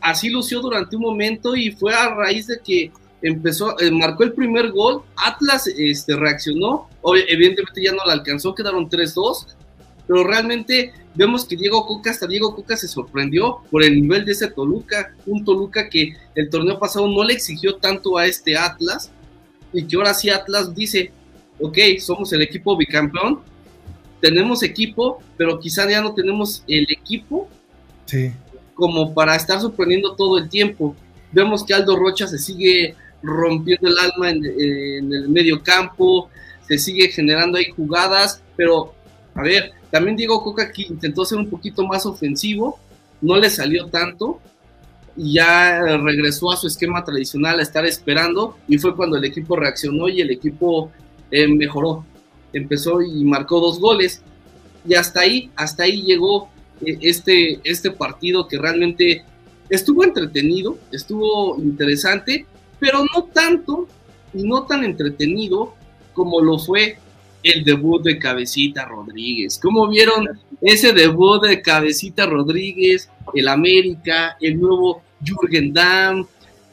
[0.00, 2.90] así lució durante un momento y fue a raíz de que
[3.22, 6.88] empezó, eh, marcó el primer gol, Atlas este, reaccionó,
[7.28, 9.46] evidentemente ya no le alcanzó, quedaron 3-2,
[10.10, 14.32] pero realmente vemos que Diego Coca, hasta Diego Coca se sorprendió por el nivel de
[14.32, 19.12] ese Toluca, un Toluca que el torneo pasado no le exigió tanto a este Atlas,
[19.72, 21.12] y que ahora sí Atlas dice,
[21.60, 23.40] ok, somos el equipo bicampeón,
[24.20, 27.48] tenemos equipo, pero quizá ya no tenemos el equipo
[28.06, 28.32] sí
[28.80, 30.96] como para estar sorprendiendo todo el tiempo.
[31.32, 34.42] Vemos que Aldo Rocha se sigue rompiendo el alma en,
[35.12, 36.30] el medio campo,
[36.66, 38.94] se sigue generando ahí jugadas, pero
[39.40, 42.78] a ver, también Diego Coca aquí intentó ser un poquito más ofensivo,
[43.22, 44.38] no le salió tanto
[45.16, 49.56] y ya regresó a su esquema tradicional a estar esperando y fue cuando el equipo
[49.56, 50.90] reaccionó y el equipo
[51.30, 52.04] eh, mejoró,
[52.52, 54.22] empezó y marcó dos goles
[54.86, 56.50] y hasta ahí, hasta ahí llegó
[56.84, 59.24] e-, este, este partido que realmente
[59.70, 62.46] estuvo entretenido, estuvo interesante,
[62.78, 63.88] pero no tanto
[64.34, 65.74] y no tan entretenido
[66.12, 66.98] como lo fue
[67.42, 69.58] el debut de Cabecita Rodríguez.
[69.60, 70.28] ¿Cómo vieron
[70.60, 76.26] ese debut de Cabecita Rodríguez, el América, el nuevo Jürgen Damm,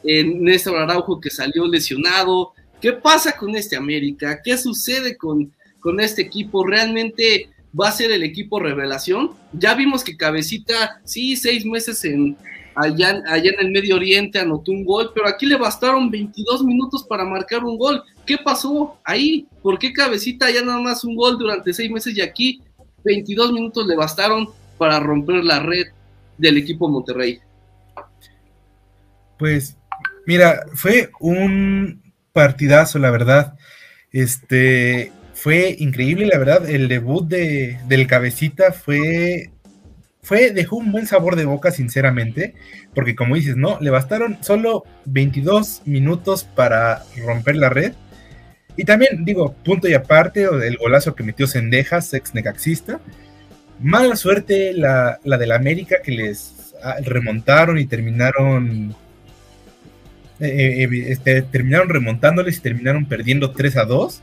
[0.04, 2.52] el Néstor Araujo que salió lesionado?
[2.80, 4.40] ¿Qué pasa con este América?
[4.42, 6.64] ¿Qué sucede con, con este equipo?
[6.66, 9.32] ¿Realmente va a ser el equipo revelación.
[9.52, 12.36] Ya vimos que Cabecita, sí, seis meses en,
[12.78, 17.04] allá, allá en el Medio Oriente anotó un gol, pero aquí le bastaron 22 minutos
[17.04, 18.02] para marcar un gol.
[18.24, 19.46] ¿Qué pasó ahí?
[19.62, 22.62] ¿Por qué Cabecita ya nada más un gol durante seis meses y aquí
[23.04, 25.86] 22 minutos le bastaron para romper la red
[26.36, 27.40] del equipo Monterrey?
[29.38, 29.76] Pues
[30.26, 33.54] mira, fue un partidazo, la verdad.
[34.12, 36.68] Este, fue increíble, la verdad.
[36.68, 39.50] El debut de, del cabecita fue,
[40.28, 42.52] fue, dejó un buen sabor de boca, sinceramente,
[42.94, 47.94] porque como dices, no, le bastaron solo 22 minutos para romper la red.
[48.76, 53.00] Y también, digo, punto y aparte, el golazo que metió Sendejas, ex necaxista.
[53.80, 58.94] Mala suerte la, la del América que les ah, remontaron y terminaron
[60.40, 64.22] eh, eh, este, terminaron remontándoles y terminaron perdiendo 3 a 2.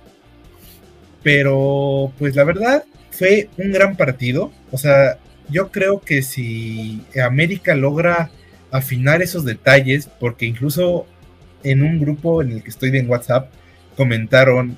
[1.24, 4.52] Pero, pues la verdad, fue un gran partido.
[4.70, 5.18] O sea,
[5.49, 8.31] yo creo que si América logra
[8.71, 11.05] afinar esos detalles, porque incluso
[11.63, 13.49] en un grupo en el que estoy en WhatsApp
[13.95, 14.77] comentaron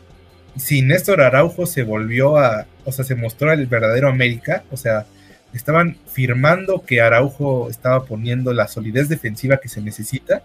[0.58, 5.06] si Néstor Araujo se volvió a, o sea, se mostró el verdadero América, o sea,
[5.54, 10.42] estaban firmando que Araujo estaba poniendo la solidez defensiva que se necesita,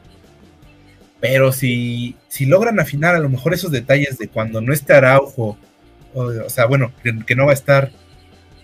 [1.20, 5.56] pero si, si logran afinar a lo mejor esos detalles de cuando no esté Araujo,
[6.14, 6.92] o, sea, bueno,
[7.26, 7.90] que, no va a estar,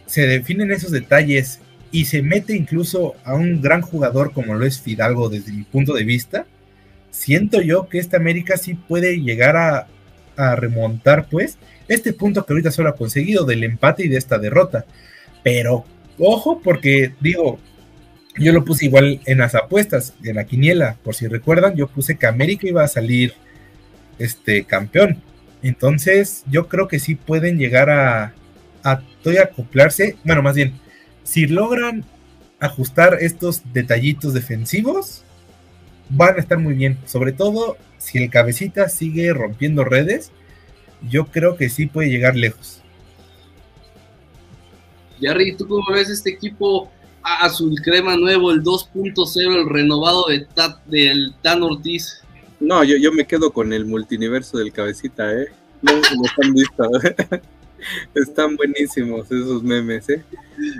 [0.08, 1.60] se definen esos detalles
[1.92, 5.94] y se mete incluso a un gran jugador como lo es Fidalgo desde mi punto
[5.94, 6.46] de vista,
[7.10, 9.86] siento yo que esta América sí puede llegar a,
[10.36, 14.38] a remontar pues este punto que ahorita solo ha conseguido del empate y de esta
[14.38, 14.84] derrota.
[15.42, 15.84] Pero
[16.18, 17.58] ojo porque digo,
[18.36, 22.16] yo lo puse igual en las apuestas, en la quiniela, por si recuerdan, yo puse
[22.16, 23.34] que América iba a salir
[24.18, 25.22] este campeón.
[25.62, 28.34] Entonces, yo creo que sí pueden llegar a,
[28.82, 29.02] a
[29.42, 30.16] acoplarse.
[30.24, 30.74] Bueno, más bien,
[31.24, 32.04] si logran
[32.60, 35.22] ajustar estos detallitos defensivos,
[36.08, 36.98] van a estar muy bien.
[37.06, 40.30] Sobre todo si el cabecita sigue rompiendo redes,
[41.08, 42.82] yo creo que sí puede llegar lejos.
[45.20, 46.90] Jerry, ¿tú cómo ves este equipo
[47.22, 50.46] azul crema nuevo, el 2.0, el renovado de
[50.86, 52.22] del Tan Ortiz?
[52.60, 55.48] No, yo, yo me quedo con el multiverso del cabecita, ¿eh?
[55.82, 55.92] No
[56.24, 56.88] están vistos.
[58.14, 60.24] Están buenísimos esos memes, ¿eh?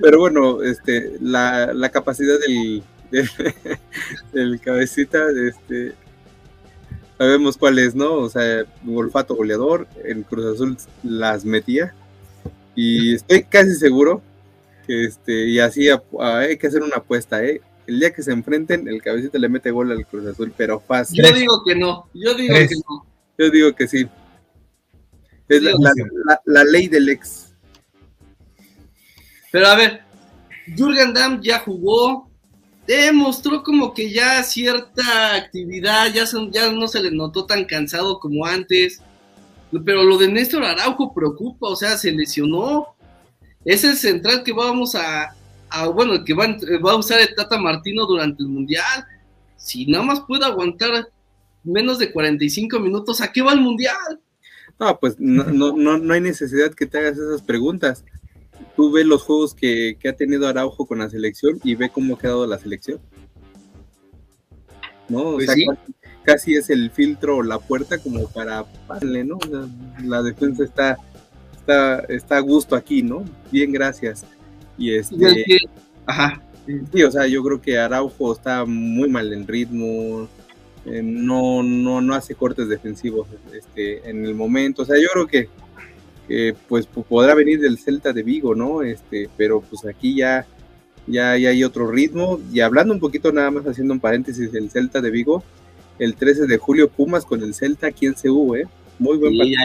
[0.03, 2.83] Pero bueno, este, la, la capacidad del,
[4.33, 5.95] del, cabecita, este,
[7.17, 8.15] sabemos cuál es, ¿no?
[8.15, 11.95] O sea, un olfato goleador, en Cruz Azul las metía.
[12.75, 14.23] Y estoy casi seguro
[14.87, 15.89] que este, y así
[16.21, 17.61] hay que hacer una apuesta, ¿eh?
[17.87, 21.25] El día que se enfrenten, el cabecita le mete gol al Cruz Azul, pero fácil.
[21.25, 23.07] Yo digo que no, yo digo que no.
[23.39, 24.07] Yo digo que sí.
[25.49, 25.63] Es
[26.45, 27.55] la, ley del ex.
[29.51, 30.03] Pero a ver,
[30.77, 32.29] Jürgen Damm ya jugó,
[32.87, 38.45] demostró como que ya cierta actividad, ya, ya no se le notó tan cansado como
[38.45, 39.01] antes.
[39.85, 42.95] Pero lo de Néstor Araujo preocupa, o sea, se lesionó.
[43.65, 45.35] Es el central que vamos a,
[45.95, 46.47] bueno, que va,
[46.85, 49.05] va, a usar el Tata Martino durante el Mundial.
[49.57, 51.09] Si nada más puede aguantar
[51.65, 54.21] menos de 45 minutos, ¿a qué va el Mundial?
[54.79, 58.05] No, pues no, no, no, hay necesidad que te hagas esas preguntas.
[58.77, 62.19] Tú ves los juegos que, ha tenido Araujo con la selección y ve cómo ha
[62.19, 63.01] quedado la selección.
[65.09, 65.35] ¿No?
[65.35, 65.51] Pues
[66.23, 69.39] casi, es el filtro o la puerta como para darle, ¿no?
[70.05, 70.99] La, defensa está,
[71.57, 73.25] está, está a gusto aquí, ¿no?
[73.51, 74.25] Bien, gracias.
[74.77, 75.17] Y este.
[76.07, 76.43] Ajá.
[76.93, 80.29] Sí, o sea, yo creo que Araujo está muy mal en ritmo,
[80.91, 84.83] eh, no, no, no hace cortes defensivos este, en el momento.
[84.83, 85.49] O sea, yo creo que,
[86.69, 88.83] pues podrá venir del Celta de Vigo, ¿no?
[88.83, 90.47] Este, pero pues aquí ya,
[91.07, 92.41] ya, hay otro ritmo.
[92.53, 95.43] Y hablando un poquito nada más, haciendo un paréntesis del Celta de Vigo,
[95.99, 98.67] el 13 de julio Pumas con el Celta aquí en CU, ¿eh?
[98.99, 99.59] Muy buen partido.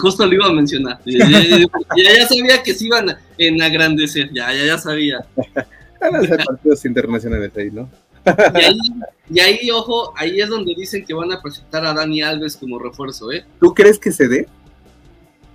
[0.00, 1.00] justo lo iba a mencionar.
[1.04, 5.24] ya, sabía que se iban a engrandecer, ya, ya, ya sabía.
[6.00, 7.90] Van a ser partidos internacionales ahí, ¿no?
[9.32, 12.80] Y ahí, ojo, ahí es donde dicen que van a presentar a Dani Alves como
[12.80, 13.44] refuerzo, ¿eh?
[13.60, 14.48] ¿Tú crees que se dé?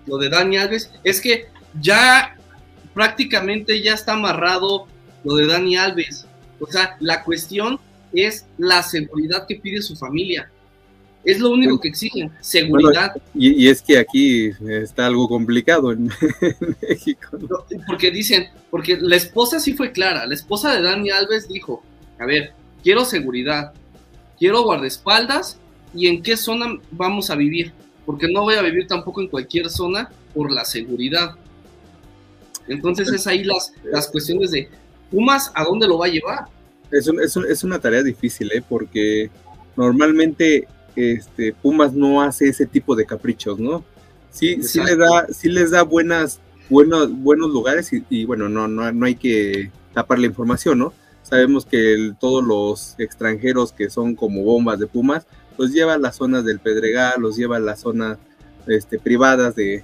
[0.06, 1.48] Lo de Dani Alves es que
[1.82, 2.38] ya
[2.94, 4.88] prácticamente ya está amarrado
[5.26, 6.26] lo de Dani Alves.
[6.62, 7.78] O sea, la cuestión
[8.14, 10.50] es la seguridad que pide su familia.
[11.26, 13.14] Es lo único que exigen, seguridad.
[13.34, 16.12] y, es que aquí está algo complicado en,
[16.88, 17.40] México.
[17.88, 21.84] Porque dicen, porque la esposa sí fue clara, la esposa de Dani Alves dijo,
[22.20, 23.74] a ver, quiero seguridad,
[24.38, 25.60] quiero guardaespaldas
[25.94, 27.74] y en qué zona vamos a vivir,
[28.06, 31.36] porque no voy a vivir tampoco en cualquier zona por la seguridad.
[32.68, 34.70] Entonces es ahí las, las cuestiones de
[35.12, 36.46] Pumas, ¿a dónde lo va a llevar?
[36.92, 38.64] Es, es, una tarea difícil, ¿eh?
[38.68, 39.30] porque
[39.76, 43.84] normalmente este, Pumas no hace ese tipo de caprichos, ¿no?
[44.32, 48.68] Sí, sí, le da, sí les da buenas, buenos, buenos lugares y, y bueno, no,
[48.68, 50.94] no, no hay que tapar la información, ¿no?
[51.26, 55.26] Sabemos que todos los extranjeros que son como bombas de Pumas,
[55.58, 58.20] los lleva a las zonas del Pedregal, los lleva a las zonas
[58.68, 59.84] este, privadas de,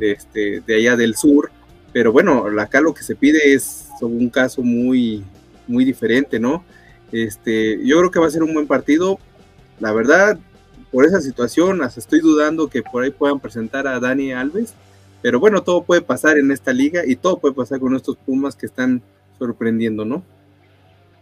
[0.00, 1.50] este, de allá del sur.
[1.92, 5.22] Pero bueno, acá lo que se pide es un caso muy,
[5.66, 6.64] muy diferente, ¿no?
[7.12, 9.18] Este, yo creo que va a ser un buen partido.
[9.80, 10.38] La verdad,
[10.90, 14.72] por esa situación, hasta estoy dudando que por ahí puedan presentar a Dani Alves.
[15.20, 18.56] Pero bueno, todo puede pasar en esta liga y todo puede pasar con estos Pumas
[18.56, 19.02] que están
[19.38, 20.22] sorprendiendo, ¿no?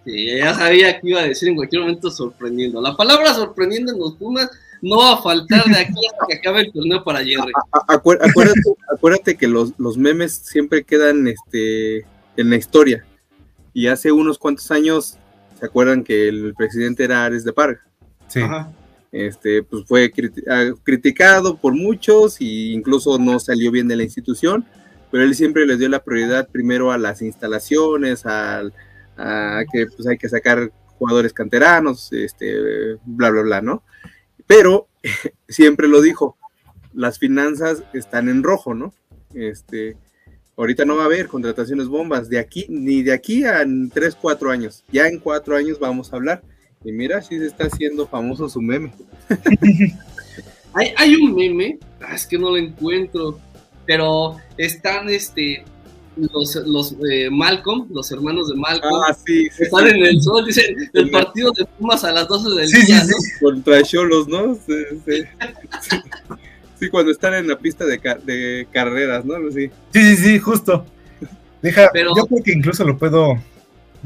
[0.06, 2.80] Ya sabía que iba a decir en cualquier momento sorprendiendo.
[2.80, 4.50] La palabra sorprendiendo en los Pumas
[4.82, 7.52] no va a faltar de aquí hasta que acabe el torneo para Jerry.
[7.88, 13.04] acuérdate, que los, memes siempre quedan este, en la historia.
[13.72, 15.18] Y hace unos cuantos años,
[15.58, 17.80] ¿se acuerdan que el presidente era Ares de Parga?
[18.28, 18.40] Sí.
[19.12, 20.12] Este, pues fue
[20.50, 24.66] ah, criticado por muchos e incluso no salió bien de la institución,
[25.10, 28.74] pero él siempre le dio la prioridad primero a las instalaciones, al
[29.16, 33.82] que pues hay que sacar jugadores canteranos, este, bla, bla, bla, ¿no?
[34.46, 34.88] Pero
[35.48, 36.36] siempre lo dijo,
[36.92, 38.94] las finanzas están en rojo, ¿no?
[39.34, 39.96] Este,
[40.56, 44.50] ahorita no va a haber contrataciones bombas de aquí, ni de aquí a 3, 4
[44.50, 44.84] años.
[44.90, 46.42] Ya en 4 años vamos a hablar.
[46.84, 48.92] Y mira, si se está haciendo famoso su meme.
[50.74, 53.40] hay, hay un meme, ah, es que no lo encuentro,
[53.86, 55.64] pero están este,
[56.16, 60.76] los, los eh, Malcolm, los hermanos de Malcolm, ah, sí, están en el sol, dicen
[60.92, 63.16] el partido de Pumas a las 12 del día, ¿no?
[63.40, 64.54] Contra Cholos, ¿no?
[64.54, 65.22] Sí,
[66.78, 69.34] sí, cuando están en la pista de, de carreras, ¿no?
[69.50, 69.70] Sí.
[69.92, 70.86] sí, sí, justo.
[71.62, 73.38] Deja, yo creo que incluso lo puedo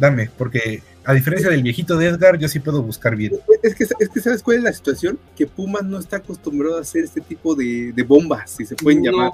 [0.01, 3.33] dame, porque a diferencia del viejito de Edgar, yo sí puedo buscar bien.
[3.63, 5.19] Es que, es que ¿sabes cuál es la situación?
[5.37, 9.33] Que Pumas no está acostumbrado a hacer este tipo de, bombas, si se pueden llamar.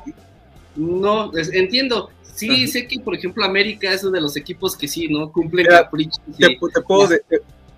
[0.77, 2.11] No, entiendo.
[2.35, 5.33] Sí, sé que, por ejemplo, América es uno de los equipos que sí, ¿no?
[5.33, 6.20] Cumple caprichos.
[6.39, 7.22] Te, puedo de,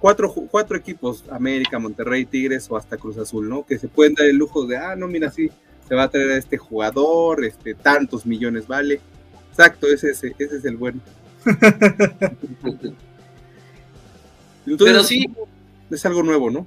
[0.01, 3.64] cuatro, cuatro equipos, América, Monterrey, Tigres o hasta Cruz Azul, ¿no?
[3.64, 5.49] Que se pueden dar el lujo de, ah, no, mira, sí,
[5.86, 9.01] se va a traer a este jugador, este, tantos millones vale.
[9.51, 11.01] Exacto, ese, ese, ese es el bueno.
[14.64, 15.26] Pero sí.
[15.90, 16.66] Es algo nuevo, ¿no?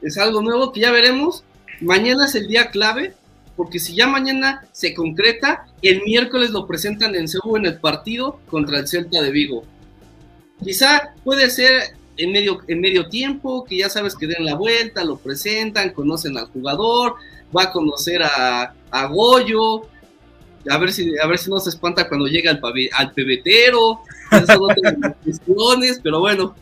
[0.00, 1.44] Es algo nuevo que ya veremos.
[1.80, 3.14] Mañana es el día clave,
[3.58, 8.38] porque si ya mañana se concreta, el miércoles lo presentan en Seúl en el partido
[8.48, 9.64] contra el Celta de Vigo.
[10.62, 15.02] Quizá puede ser en medio, en medio tiempo, que ya sabes que den la vuelta,
[15.02, 17.16] lo presentan, conocen al jugador,
[17.54, 19.88] va a conocer a, a Goyo,
[20.70, 22.60] a ver si a ver si no se espanta cuando llega al,
[22.92, 24.02] al pebetero,
[26.04, 26.54] pero bueno,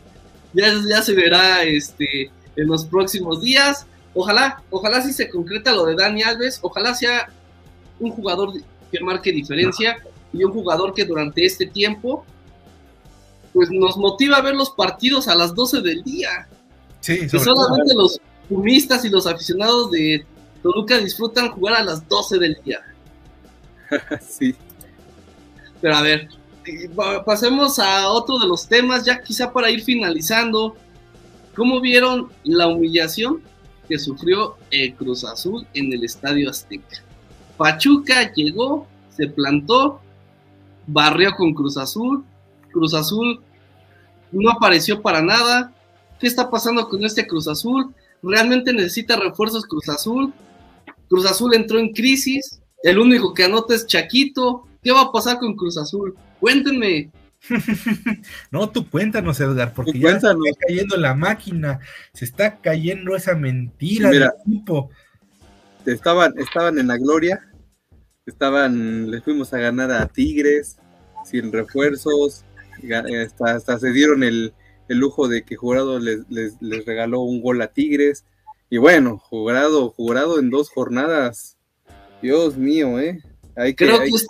[0.53, 3.85] ya, ya se verá este en los próximos días.
[4.19, 7.29] Ojalá, ojalá si se concreta lo de Dani Alves, ojalá sea
[7.99, 8.51] un jugador
[8.91, 9.99] que marque diferencia
[10.33, 12.25] y un jugador que durante este tiempo
[13.53, 16.47] pues nos motiva a ver los partidos a las 12 del día.
[16.99, 20.25] Sí, solamente los fumistas y los aficionados de
[20.63, 22.79] Toluca disfrutan jugar a las 12 del día.
[24.27, 24.55] sí.
[25.79, 26.27] Pero a ver,
[27.23, 30.75] pasemos a otro de los temas, ya quizá para ir finalizando.
[31.55, 33.43] ¿Cómo vieron la humillación
[33.87, 37.03] que sufrió el Cruz Azul en el Estadio Azteca?
[37.57, 39.99] Pachuca llegó, se plantó,
[40.85, 42.23] barrió con Cruz Azul.
[42.71, 43.41] Cruz Azul
[44.31, 45.73] no apareció para nada.
[46.19, 47.93] ¿Qué está pasando con este Cruz Azul?
[48.21, 50.33] ¿Realmente necesita refuerzos Cruz Azul?
[51.09, 52.59] Cruz Azul entró en crisis.
[52.83, 54.67] El único que anota es Chaquito.
[54.83, 56.15] ¿Qué va a pasar con Cruz Azul?
[56.39, 57.11] Cuéntenme.
[58.51, 60.35] no, tú cuéntanos, Edgar, porque ya se está
[60.67, 61.79] cayendo la máquina,
[62.13, 64.89] se está cayendo esa mentira del equipo.
[65.85, 67.47] Estaban, estaban en la gloria,
[68.25, 70.77] estaban, les fuimos a ganar a Tigres,
[71.23, 72.43] sin refuerzos,
[73.39, 74.53] hasta, se dieron el,
[74.89, 76.25] lujo de que Jurado les,
[76.85, 78.25] regaló un gol a Tigres.
[78.69, 81.57] Y bueno, Jurado, Jurado en dos jornadas.
[82.21, 83.21] Dios mío, ¿eh?
[83.55, 84.27] Hay que, creo, que es,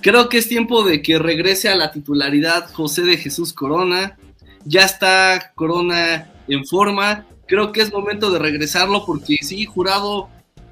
[0.00, 4.18] creo que es tiempo de que regrese a la titularidad José de Jesús Corona.
[4.64, 7.26] Ya está Corona en forma.
[7.46, 10.28] Creo que es momento de regresarlo porque sí, Jurado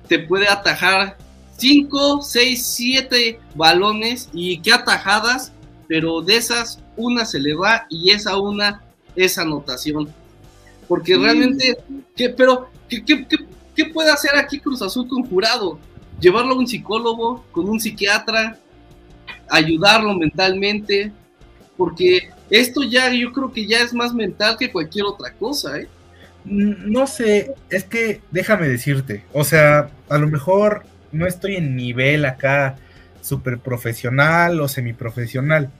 [0.08, 1.18] te puede atajar
[1.56, 5.52] 5, 6, 7 balones y qué atajadas
[5.88, 8.82] pero de esas una se le va y esa una
[9.16, 10.08] es anotación.
[10.86, 11.76] Porque realmente,
[12.14, 13.02] ¿qué, pero, ¿qué,
[13.74, 15.78] qué, puede hacer aquí Cruz Azul con jurado?
[16.20, 18.58] Llevarlo a un psicólogo, con un psiquiatra,
[19.50, 21.12] ayudarlo mentalmente,
[21.76, 25.88] porque esto ya yo creo que ya es más mental que cualquier otra cosa, ¿eh?
[26.44, 32.24] No sé, es que déjame decirte, o sea, a lo mejor no estoy en nivel
[32.24, 32.76] acá
[33.20, 35.70] súper profesional o semiprofesional.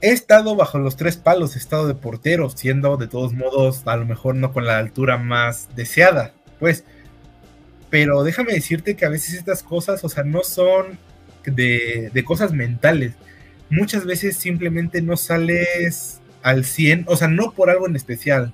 [0.00, 3.96] He estado bajo los tres palos, he estado de portero, siendo de todos modos a
[3.96, 6.84] lo mejor no con la altura más deseada, pues.
[7.90, 10.98] Pero déjame decirte que a veces estas cosas, o sea, no son
[11.44, 13.14] de, de cosas mentales.
[13.70, 18.52] Muchas veces simplemente no sales al 100, o sea, no por algo en especial,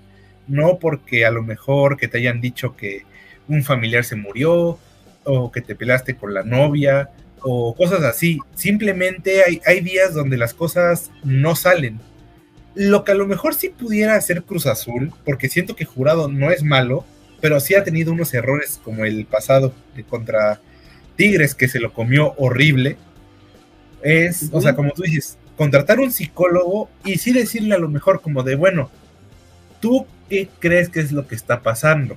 [0.49, 3.03] no porque a lo mejor que te hayan dicho que
[3.49, 4.79] un familiar se murió
[5.25, 7.11] o que te pelaste con la novia
[7.41, 8.39] o cosas así.
[8.55, 12.01] Simplemente hay, hay días donde las cosas no salen.
[12.75, 16.51] Lo que a lo mejor sí pudiera hacer Cruz Azul, porque siento que Jurado no
[16.51, 17.05] es malo,
[17.41, 20.61] pero sí ha tenido unos errores como el pasado de contra
[21.17, 22.97] Tigres que se lo comió horrible.
[24.03, 28.21] Es, o sea, como tú dices, contratar un psicólogo y sí decirle a lo mejor
[28.21, 28.91] como de, bueno,
[29.81, 32.17] ¿tú qué crees que es lo que está pasando?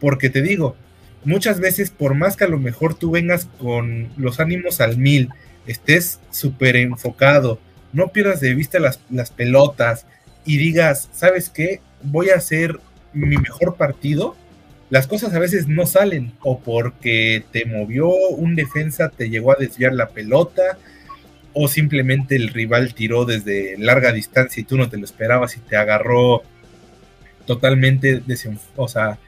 [0.00, 0.76] Porque te digo,
[1.24, 5.30] muchas veces, por más que a lo mejor tú vengas con los ánimos al mil,
[5.66, 7.58] estés súper enfocado,
[7.92, 10.06] no pierdas de vista las, las, pelotas
[10.44, 11.80] y digas, ¿sabes qué?
[12.02, 12.78] Voy a hacer
[13.12, 14.36] mi mejor partido.
[14.90, 19.56] Las cosas a veces no salen o porque te movió un defensa, te llegó a
[19.56, 20.78] desviar la pelota
[21.52, 25.60] o simplemente el rival tiró desde larga distancia y tú no te lo esperabas y
[25.60, 26.42] te agarró
[27.46, 28.22] totalmente
[28.76, 29.18] o sea,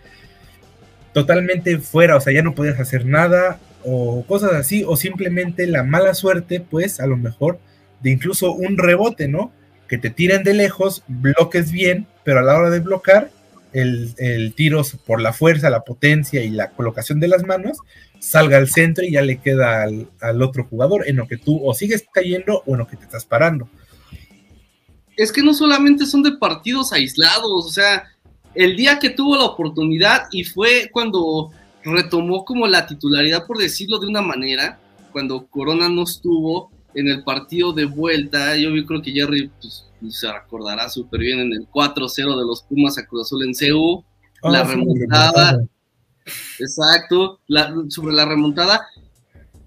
[1.13, 5.85] totalmente fuera, o sea, ya no podías hacer nada o cosas así, o simplemente la
[5.85, 7.61] mala suerte, pues a lo mejor
[8.03, 9.53] de incluso un rebote, ¿no?
[9.89, 13.31] Que te tiren de lejos, bloques bien, pero a la hora de bloquear,
[13.77, 17.79] el, tiro por la fuerza, la potencia y la colocación de las manos,
[18.19, 21.61] salga al centro y ya le queda al, al, otro jugador, en lo que tú
[21.65, 23.69] o sigues cayendo o en lo que te estás parando.
[25.17, 28.05] es que no solamente son de partidos aislados, o sea,
[28.55, 31.51] el día que tuvo la oportunidad y fue cuando
[31.85, 34.79] retomó como la titularidad, por decirlo de una manera,
[35.13, 40.33] cuando Corona no estuvo en el partido de vuelta, yo creo que Jerry pues, se
[40.33, 44.05] recordará súper bien en el 4-0 de los Pumas a Cruz Azul en CU,
[44.43, 45.61] Ah, la remontada,
[46.59, 48.87] exacto, la- sobre la remontada,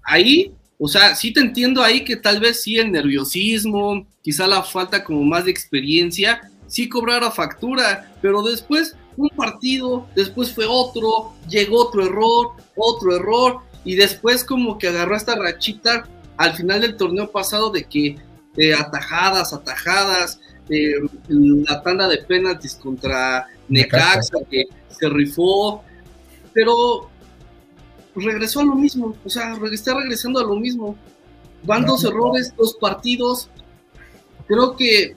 [0.04, 4.62] ahí, o sea, sí te entiendo ahí que tal vez sí el nerviosismo, quizá la
[4.62, 11.34] falta como más de experiencia, sí cobrara factura, pero después un partido, después fue otro,
[11.48, 16.96] llegó otro error, otro error, y después como que agarró esta rachita al final del
[16.96, 18.16] torneo pasado de que
[18.56, 20.94] eh, atajadas, atajadas, eh,
[21.28, 25.82] la tanda de penaltis contra Necaxa, que se rifó,
[26.52, 27.08] pero
[28.14, 30.96] regresó a lo mismo, o sea, está regresando a lo mismo.
[31.62, 33.50] Van dos errores, dos partidos.
[34.46, 35.14] Creo que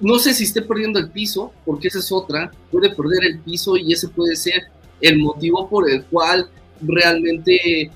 [0.00, 2.50] no sé si esté perdiendo el piso, porque esa es otra.
[2.70, 4.70] Puede perder el piso y ese puede ser
[5.00, 7.90] el motivo por el cual realmente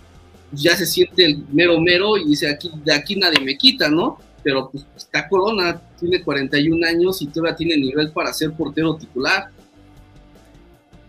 [0.53, 4.18] ya se siente el mero mero y dice aquí de aquí nadie me quita, ¿no?
[4.42, 9.50] Pero pues está Corona, tiene 41 años y todavía tiene nivel para ser portero titular.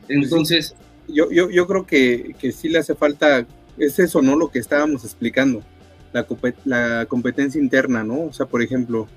[0.07, 0.75] Entonces,
[1.07, 3.45] yo, yo, yo creo que, que sí le hace falta,
[3.77, 4.35] es eso, ¿no?
[4.35, 5.63] Lo que estábamos explicando,
[6.11, 8.21] la, compe- la competencia interna, ¿no?
[8.25, 9.07] O sea, por ejemplo,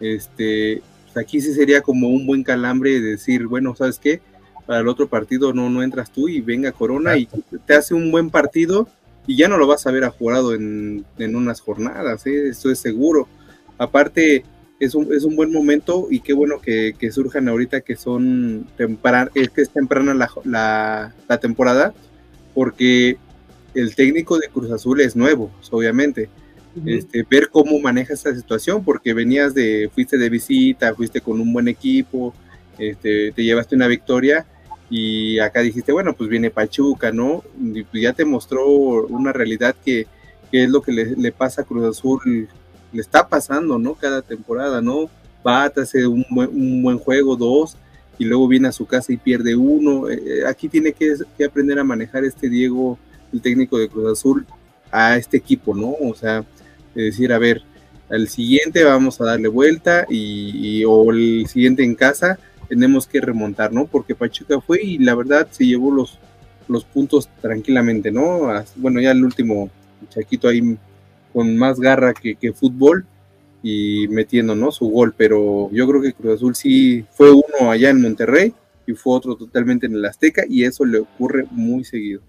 [0.00, 4.20] este, pues aquí sí sería como un buen calambre de decir, bueno, ¿sabes qué?
[4.66, 7.28] Para el otro partido no, no entras tú y venga Corona y
[7.66, 8.88] te hace un buen partido
[9.28, 12.48] y ya no lo vas a ver a jurado en, en unas jornadas, ¿eh?
[12.48, 13.28] Esto es seguro.
[13.76, 14.42] Aparte,
[14.80, 18.66] es un, es un buen momento y qué bueno que, que surjan ahorita que son
[18.78, 21.92] temprana, es que es temprana la, la, la temporada,
[22.54, 23.18] porque
[23.74, 26.30] el técnico de Cruz Azul es nuevo, obviamente.
[26.86, 31.52] Este, ver cómo maneja esta situación, porque venías de, fuiste de visita, fuiste con un
[31.52, 32.32] buen equipo,
[32.78, 34.46] este, te llevaste una victoria
[34.90, 37.44] y acá dijiste, bueno, pues viene Pachuca, ¿no?
[37.60, 38.66] Y pues ya te mostró
[39.06, 40.06] una realidad que,
[40.50, 42.48] que es lo que le, pasa a Cruz Azul
[42.90, 43.94] le está pasando, ¿no?
[43.94, 45.10] Cada temporada, ¿no?
[45.46, 47.76] Va, te hace un buen, buen juego, dos,
[48.18, 50.08] y luego viene a su casa y pierde uno.
[50.08, 51.14] Eh, aquí tiene que,
[51.44, 52.98] aprender a manejar este Diego,
[53.30, 54.46] el técnico de Cruz Azul,
[54.90, 55.94] a este equipo, ¿no?
[56.00, 56.46] O sea,
[56.94, 57.62] de decir, a ver,
[58.08, 63.20] al siguiente vamos a darle vuelta y, y, o el siguiente en casa tenemos que
[63.20, 63.86] remontar, ¿no?
[63.86, 66.18] Porque Pachuca fue y la verdad se llevó los,
[66.68, 68.50] los puntos tranquilamente, ¿no?
[68.76, 69.70] Bueno, ya el último
[70.10, 70.76] Chaquito ahí
[71.32, 73.06] con más garra que, que, fútbol
[73.62, 74.70] y metiendo ¿no?
[74.70, 78.54] su gol, pero yo creo que Cruz Azul sí fue uno allá en Monterrey
[78.86, 82.22] y fue otro totalmente en el Azteca y eso le ocurre muy seguido.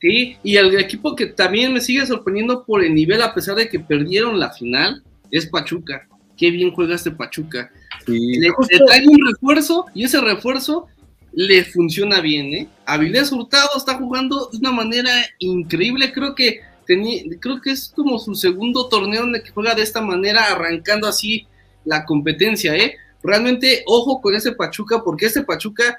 [0.00, 3.68] Sí, y el equipo que también me sigue sorprendiendo por el nivel, a pesar de
[3.68, 6.06] que perdieron la final, es Pachuca.
[6.36, 7.72] Qué bien juega este Pachuca.
[8.06, 10.86] Sí, le, le trae un refuerzo y ese refuerzo
[11.32, 12.68] le funciona bien, ¿eh?
[12.86, 18.18] Avilés Hurtado está jugando de una manera increíble, creo que Tenía, creo que es como
[18.18, 21.46] su segundo torneo en el que juega de esta manera, arrancando así
[21.84, 22.96] la competencia, ¿eh?
[23.22, 25.98] Realmente, ojo con ese Pachuca, porque este Pachuca,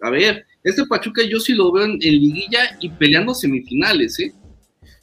[0.00, 4.32] a ver, este Pachuca yo sí lo veo en, en liguilla y peleando semifinales, ¿eh?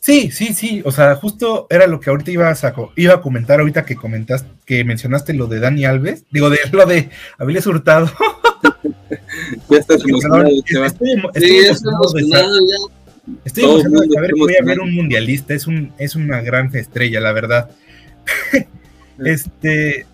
[0.04, 3.62] Sí, sí, sí, o sea, justo era lo que ahorita ibas a, iba a comentar,
[3.62, 8.12] ahorita que comentaste, que mencionaste lo de Dani Alves, digo, de lo de Avilés Hurtado.
[9.70, 10.44] ya estás emocionado.
[13.46, 16.76] Estoy emocionado de saber que voy a ver un mundialista, es, un, es una gran
[16.76, 17.70] estrella, la verdad.
[19.24, 20.06] este,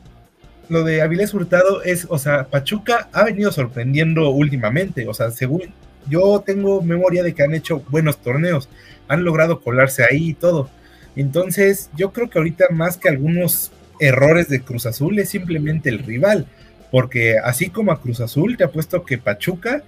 [0.68, 5.74] lo de Avilés Hurtado es, o sea, Pachuca ha venido sorprendiendo últimamente, o sea, según
[6.10, 8.70] yo tengo memoria de que han hecho buenos torneos,
[9.08, 10.70] han logrado colarse ahí y todo.
[11.16, 16.00] Entonces, yo creo que ahorita más que algunos errores de Cruz Azul es simplemente el
[16.00, 16.48] rival,
[16.92, 19.84] porque así como a Cruz Azul, te apuesto que Pachuca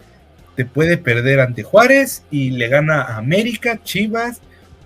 [0.56, 4.42] te puede perder ante Juárez y le gana a América, Chivas,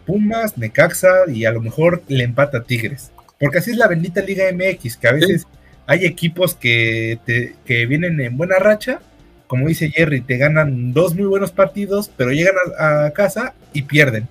[0.05, 3.11] Pumas, Necaxa y a lo mejor le empata a Tigres.
[3.39, 5.47] Porque así es la bendita Liga MX, que a veces sí.
[5.88, 9.01] hay equipos que, te, que vienen en buena racha,
[9.47, 13.83] como dice Jerry, te ganan dos muy buenos partidos, pero llegan a, a casa y
[13.83, 14.27] pierden.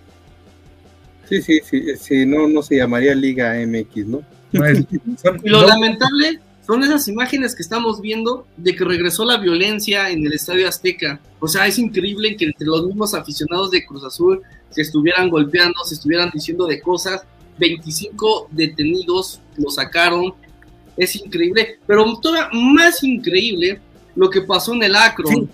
[1.29, 4.23] Sí, sí, sí, sí, no, no se llamaría Liga MX, ¿no?
[4.53, 4.79] no es,
[5.23, 9.37] son, y lo no, lamentable son esas imágenes que estamos viendo de que regresó la
[9.37, 11.21] violencia en el Estadio Azteca.
[11.39, 14.41] O sea, es increíble que entre los mismos aficionados de Cruz Azul
[14.71, 17.23] se estuvieran golpeando, se estuvieran diciendo de cosas.
[17.59, 20.33] 25 detenidos lo sacaron.
[20.97, 21.79] Es increíble.
[21.87, 23.79] Pero todavía más increíble
[24.17, 25.29] lo que pasó en el Acro.
[25.29, 25.49] Sí.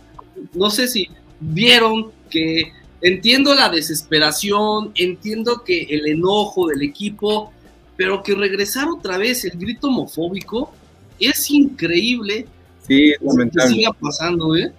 [0.54, 1.08] No sé si
[1.40, 7.52] vieron que entiendo la desesperación, entiendo que el enojo del equipo,
[7.96, 10.72] pero que regresar otra vez el grito homofóbico
[11.18, 12.46] es increíble.
[12.86, 13.12] Sí,
[13.52, 14.72] que siga pasando, ¿eh?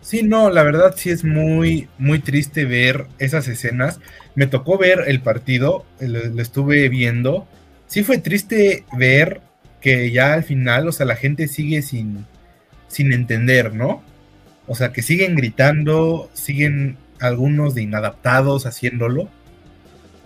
[0.00, 4.00] Sí, no, la verdad sí es muy, muy triste ver esas escenas.
[4.34, 7.46] Me tocó ver el partido, lo, estuve viendo.
[7.86, 9.42] Sí fue triste ver
[9.80, 12.24] que ya al final, o sea, la gente sigue sin,
[12.88, 14.02] sin entender, ¿no?
[14.66, 19.28] O sea, que siguen gritando, siguen algunos de inadaptados haciéndolo,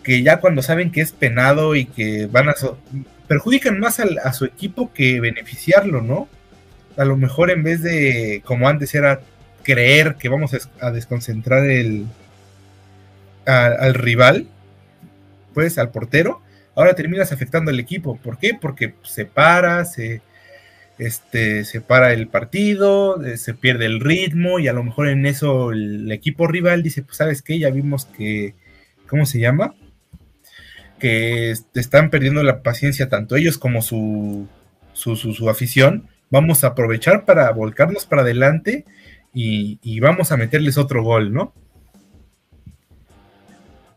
[0.03, 2.55] que ya cuando saben que es penado y que van a...
[3.29, 6.29] perjudican más a su equipo que beneficiarlo, ¿no?
[6.97, 9.21] A lo mejor en vez de, como antes era
[9.63, 12.07] creer que vamos a desconcentrar el,
[13.47, 14.49] al rival,
[15.55, 16.43] pues al portero,
[16.75, 18.17] ahora terminas afectando al equipo.
[18.17, 18.55] ¿Por qué?
[18.61, 20.21] Porque se para, se,
[20.99, 25.27] este, se para el partido, eh, se pierde el ritmo y a lo mejor en
[25.27, 28.55] eso el, equipo rival dice, pues sabes qué, ya vimos que,
[29.09, 29.75] ¿cómo se llama?
[30.99, 34.47] Que están perdiendo la paciencia tanto ellos como su,
[34.93, 36.09] su, su afición.
[36.31, 38.85] Vamos a aprovechar para volcarnos para adelante
[39.35, 41.53] y, vamos a meterles otro gol, ¿no?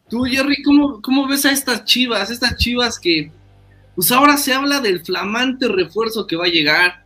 [0.10, 2.30] Tú, Jerry, ¿cómo, ¿cómo, ves a estas chivas?
[2.30, 3.32] Estas chivas que,
[3.96, 7.06] pues ahora se habla del flamante refuerzo que va a llegar,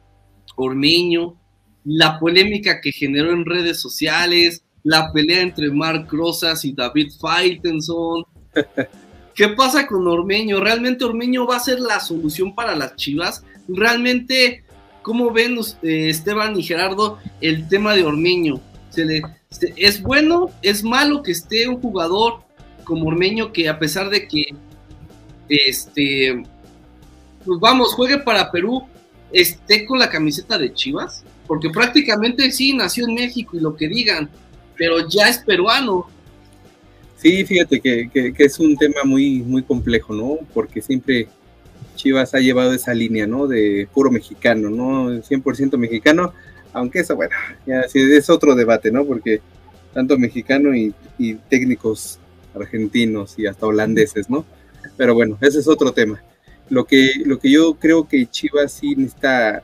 [0.55, 1.39] Ormeño,
[1.85, 8.25] la polémica que generó en redes sociales, la pelea entre Mark Rosas y David Faitelson.
[9.35, 10.59] ¿Qué pasa con Ormeño?
[10.59, 13.43] ¿Realmente Ormeño va a ser la solución para las chivas?
[13.69, 14.63] ¿Realmente
[15.01, 18.61] ¿Cómo ven eh, Esteban y Gerardo el tema de Ormeño?
[18.89, 19.21] ¿Se le,
[19.75, 22.41] ¿Es bueno, es malo que esté un jugador
[22.83, 24.45] como Ormeño que a pesar de que,
[25.47, 26.43] este,
[27.45, 28.83] pues vamos, juegue para Perú,
[29.31, 31.23] esté con la camiseta de Chivas?
[31.47, 34.29] Porque prácticamente sí, nació en México y lo que digan,
[34.77, 36.07] pero ya es peruano.
[37.17, 40.37] Sí, fíjate que, es un tema muy, muy complejo, ¿no?
[40.53, 41.27] Porque siempre
[41.95, 43.47] Chivas ha llevado esa línea, ¿no?
[43.47, 45.09] De puro mexicano, ¿no?
[45.09, 46.33] 100% mexicano,
[46.71, 47.35] aunque eso, bueno,
[47.65, 49.03] ya es otro debate, ¿no?
[49.05, 49.41] Porque
[49.93, 50.93] tanto mexicano y,
[51.49, 52.17] técnicos
[52.55, 54.45] argentinos y hasta holandeses, ¿no?
[54.95, 56.21] Pero bueno, ese es otro tema.
[56.69, 59.63] Lo que, lo que yo creo que Chivas sí necesita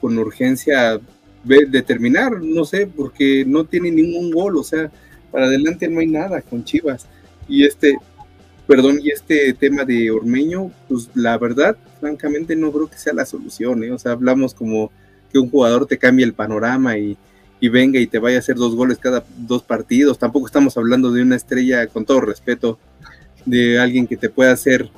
[0.00, 1.00] con urgencia
[1.44, 4.90] determinar, no sé, porque no tiene ningún gol, o sea,
[5.30, 7.06] para adelante no hay nada con Chivas.
[7.48, 7.96] Y este,
[8.68, 13.24] Perdón, y este tema de Ormeño, pues la verdad, francamente no creo que sea la
[13.24, 13.92] solución, ¿eh?
[13.92, 14.92] O sea, hablamos como
[15.32, 17.16] que un jugador te cambie el panorama y,
[17.62, 20.18] venga y te vaya a hacer dos goles cada dos partidos.
[20.18, 22.78] Tampoco estamos hablando de una estrella, con todo respeto,
[23.46, 24.90] de alguien que te pueda hacer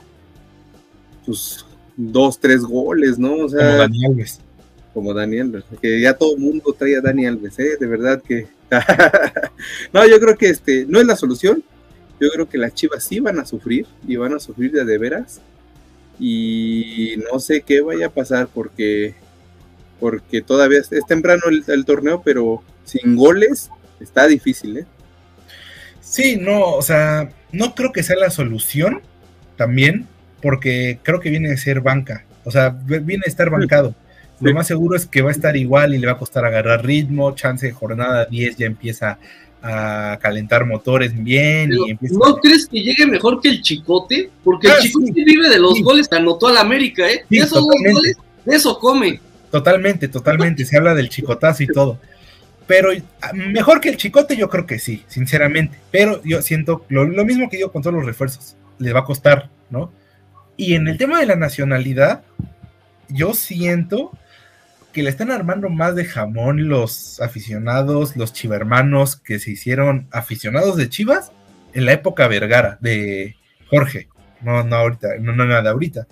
[1.31, 1.65] pues
[1.97, 3.37] dos, tres goles, ¿no?
[3.37, 4.41] O sea, como Dani Alves.
[4.93, 7.77] Como Dani Alves, que ya todo el mundo trae a Dani Alves, ¿eh?
[7.79, 8.49] De verdad que...
[9.93, 11.63] no, yo creo que este no es la solución,
[12.21, 14.99] yo creo que las Chivas sí van a sufrir y van a sufrir de, de
[14.99, 15.41] veras.
[16.19, 19.15] Y no sé qué vaya a pasar porque,
[19.99, 23.71] porque todavía es, temprano el, torneo, pero sin goles
[24.01, 24.87] está difícil, ¿eh?
[26.01, 29.01] Sí, no, o sea, no creo que sea la solución
[29.57, 30.09] también,
[30.41, 32.25] porque creo que viene a ser banca.
[32.45, 33.95] O sea, viene a estar bancado.
[34.41, 36.85] Lo más seguro es que va a estar igual y le va a costar agarrar
[36.85, 37.35] ritmo.
[37.35, 39.19] Chance de jornada 10 ya empieza
[39.63, 41.71] a calentar motores bien.
[41.73, 44.31] y ¿No crees que llegue mejor que el Chicote?
[44.43, 47.25] Porque el ah, Chicote vive de los goles que anotó al América, ¿eh?
[47.29, 49.21] de esos goles, de eso come.
[49.51, 50.65] Totalmente, totalmente.
[50.65, 51.99] Se habla del chicotazo y todo.
[52.67, 55.77] Pero ah, mejor que el Chicote, yo creo que sí, sinceramente.
[55.91, 58.57] Pero yo siento lo, lo mismo que digo con todos los refuerzos.
[58.79, 59.93] Le va a costar, ¿no?
[60.61, 62.21] Y en el tema de la nacionalidad,
[63.09, 64.13] yo siento
[64.93, 70.77] que le están armando más de jamón los aficionados, los chivermanos que se hicieron aficionados
[70.77, 71.33] de Chivas
[71.73, 73.37] en la época Vergara de
[73.71, 74.09] Jorge.
[74.43, 76.07] No, no ahorita, no, no nada ahorita.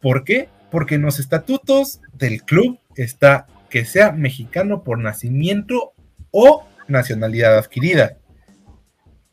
[0.00, 0.48] ¿Por qué?
[0.70, 5.94] Porque en los estatutos del club está que sea mexicano por nacimiento
[6.30, 8.18] o nacionalidad adquirida.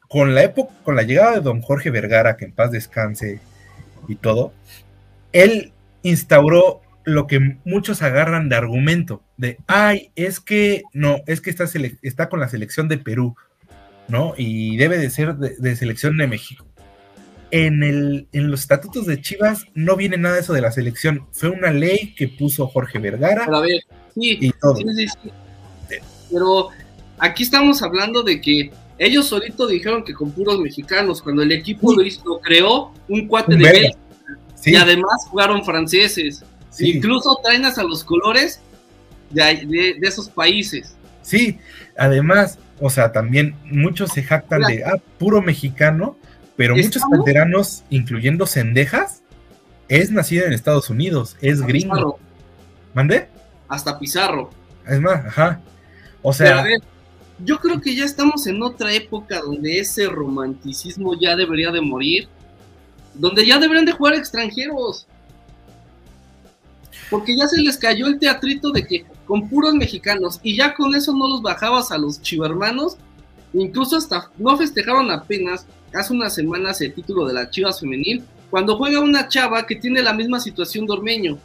[0.10, 3.40] Con la época, con la llegada de don Jorge Vergara, que en paz descanse
[4.08, 4.54] y todo,
[5.32, 5.72] él
[6.04, 11.66] instauró lo que muchos agarran de argumento, de, ay, es que no, es que está,
[12.02, 13.36] está con la selección de Perú,
[14.08, 14.34] ¿no?
[14.38, 16.66] Y debe de ser de, selección de México.
[17.50, 21.28] En, el, en los estatutos de Chivas no viene nada de eso de la selección,
[21.32, 23.46] fue una ley que puso Jorge Vergara.
[23.46, 23.82] A ver,
[24.14, 24.52] sí, sí,
[25.22, 25.30] sí,
[26.32, 26.70] Pero
[27.18, 28.72] aquí estamos hablando de que
[29.02, 33.56] ellos solitos dijeron que con puros mexicanos, cuando el equipo lo hizo, creó un cuate
[33.56, 33.98] de Bélgica.
[34.64, 36.44] Y además jugaron franceses.
[36.78, 38.62] Incluso traen hasta los colores
[39.32, 40.96] de, esos países.
[41.24, 41.58] Sí,
[41.98, 46.16] además, o sea, también muchos se jactan de, ah, puro mexicano,
[46.56, 49.24] pero muchos canteranos, incluyendo Cendejas,
[49.90, 51.96] es nacido en Estados Unidos, es gringo.
[51.96, 52.20] Pizarro.
[52.94, 53.30] ¿Mandé?
[53.68, 54.52] Hasta Pizarro.
[54.88, 55.60] Es más, ajá.
[56.22, 56.64] O a sea,
[57.44, 62.28] yo creo que ya estamos en otra época donde ese romanticismo ya debería de morir,
[63.14, 65.08] donde ya deberían de jugar extranjeros.
[67.10, 70.96] Porque ya se les cayó el teatrito de que con puros mexicanos y ya con
[70.96, 72.98] eso no los bajabas a los chivermanos,
[73.54, 78.78] incluso hasta no festejaron apenas hace unas semanas el título de la Chivas femenil, cuando
[78.78, 81.38] juega una chava que tiene la misma situación de Ormeño.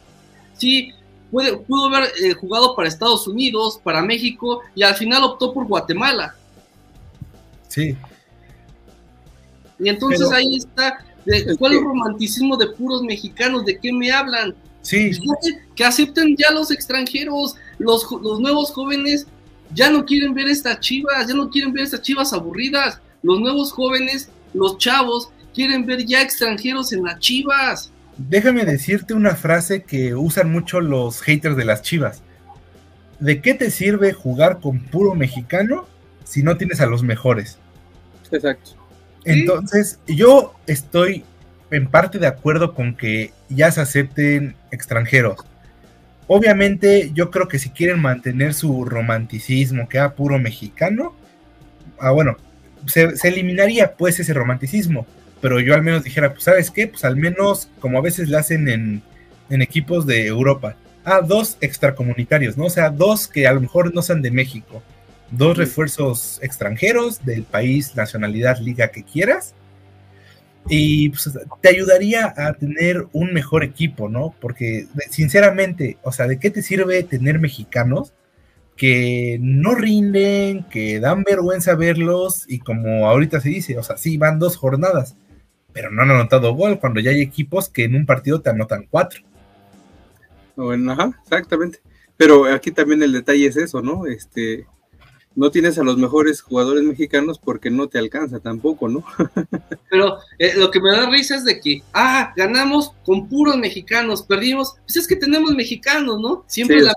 [0.53, 0.93] Sí,
[1.31, 5.65] puede, pudo haber eh, jugado para Estados Unidos, para México, y al final optó por
[5.67, 6.35] Guatemala.
[7.67, 7.95] sí.
[9.79, 13.63] Y entonces Pero- ahí está, de- Es ¿cuál que- romanticismo de puros mexicanos?
[13.63, 14.55] ¿De qué me hablan?
[14.81, 19.27] Sí, que, que acepten ya los extranjeros, los, los nuevos jóvenes
[19.75, 22.99] ya no quieren ver estas chivas, ya no quieren ver estas chivas aburridas.
[23.21, 27.91] Los nuevos jóvenes, los chavos, quieren ver ya extranjeros en las chivas.
[28.17, 32.23] Déjame decirte una frase que usan mucho los haters de las chivas.
[33.19, 35.87] ¿De qué te sirve jugar con puro mexicano
[36.23, 37.57] si no tienes a los mejores?
[38.31, 38.71] Exacto.
[39.25, 41.25] Entonces, yo estoy
[41.71, 45.39] en parte de acuerdo con que ya se acepten extranjeros.
[46.27, 51.15] Obviamente, yo creo que si quieren mantener su romanticismo, que era puro mexicano,
[51.99, 52.37] ah, bueno,
[52.85, 55.05] se, se eliminaría pues ese romanticismo.
[55.41, 56.87] Pero yo al menos dijera, pues, ¿sabes qué?
[56.87, 59.01] Pues al menos, como a veces le hacen en,
[59.49, 60.75] en equipos de Europa.
[61.05, 62.65] Ah, dos extracomunitarios, ¿no?
[62.65, 64.81] O sea, dos que a lo mejor no sean de México.
[65.31, 69.53] Dos refuerzos extranjeros del país, nacionalidad, liga que quieras.
[70.69, 71.29] Y pues,
[71.61, 74.35] te ayudaría a tener un mejor equipo, ¿no?
[74.41, 78.13] Porque sinceramente, o sea, ¿de qué te sirve tener mexicanos
[78.77, 84.17] que no rinden, que dan vergüenza verlos y como ahorita se dice, o sea, sí,
[84.17, 85.15] van dos jornadas,
[85.77, 88.87] pero no han anotado gol cuando ya hay equipos que en un partido te anotan
[88.89, 89.21] cuatro.
[90.55, 91.79] Bueno, ajá, exactamente.
[92.17, 94.07] Pero aquí también el detalle es eso, ¿no?
[94.07, 94.65] Este,
[95.35, 99.03] no tienes a los mejores jugadores mexicanos porque no te alcanza tampoco, ¿no?
[99.91, 104.23] Pero eh, lo que me da risa es de que, ah, ganamos con puros mexicanos,
[104.23, 104.77] perdimos.
[104.83, 106.43] Pues es que tenemos mexicanos, ¿no?
[106.47, 106.93] Siempre Sí, la.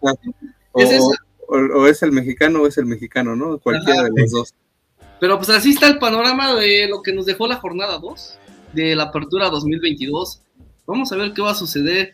[0.72, 1.04] o es esa.
[1.48, 3.58] o- o es el mexicano o es el mexicano, ¿no?
[3.58, 4.08] Cualquiera Ajá.
[4.14, 4.54] de los dos.
[5.20, 8.38] Pero pues así está el panorama de lo que nos dejó la jornada 2
[8.72, 10.42] de la apertura 2022.
[10.86, 12.12] Vamos a ver qué va a suceder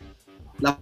[0.59, 0.79] la,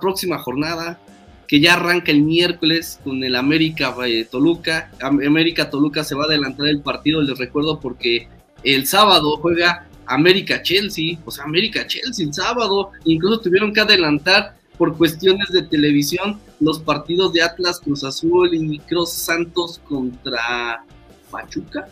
[0.00, 0.98] próxima jornada,
[1.46, 4.90] que ya arranca el miércoles con el América eh, Toluca.
[5.00, 8.28] Am- América Toluca se va a adelantar el partido, les recuerdo, porque
[8.64, 12.90] el sábado juega América Chelsea, o sea, América Chelsea el sábado.
[13.04, 18.78] Incluso tuvieron que adelantar por cuestiones de televisión los partidos de Atlas Cruz Azul y
[18.80, 20.84] Cruz Santos contra
[21.30, 21.88] Pachuca,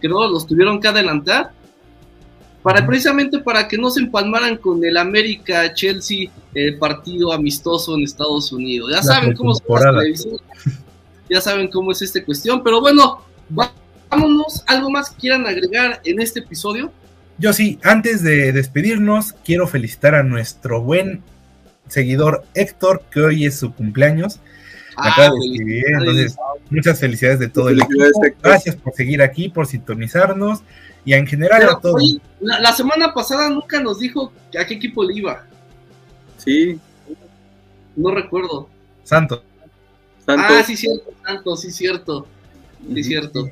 [0.00, 1.52] creo, los tuvieron que adelantar
[2.62, 8.04] para precisamente para que no se empalmaran con el América Chelsea el partido amistoso en
[8.04, 8.90] Estados Unidos.
[8.90, 9.98] Ya La saben cómo son las pretemporada.
[10.00, 10.40] televisiones,
[11.30, 13.22] ya saben cómo es esta cuestión, pero bueno,
[14.10, 16.92] vámonos, algo más que quieran agregar en este episodio.
[17.38, 21.22] Yo sí, antes de despedirnos, quiero felicitar a nuestro buen
[21.88, 24.40] seguidor Héctor, que hoy es su cumpleaños.
[24.96, 26.36] Ah, acaba de entonces
[26.68, 28.04] muchas felicidades de todo el equipo.
[28.42, 30.60] Gracias por seguir aquí, por sintonizarnos
[31.04, 31.94] y en general Pero, a todos.
[31.96, 35.46] oye, la, la semana pasada nunca nos dijo a qué equipo le iba,
[36.38, 36.78] Sí,
[37.96, 38.68] no recuerdo.
[39.04, 39.42] Santos.
[40.24, 40.44] tanto.
[40.48, 42.26] Ah, sí, cierto, Santo, sí, cierto,
[42.94, 43.50] sí, cierto.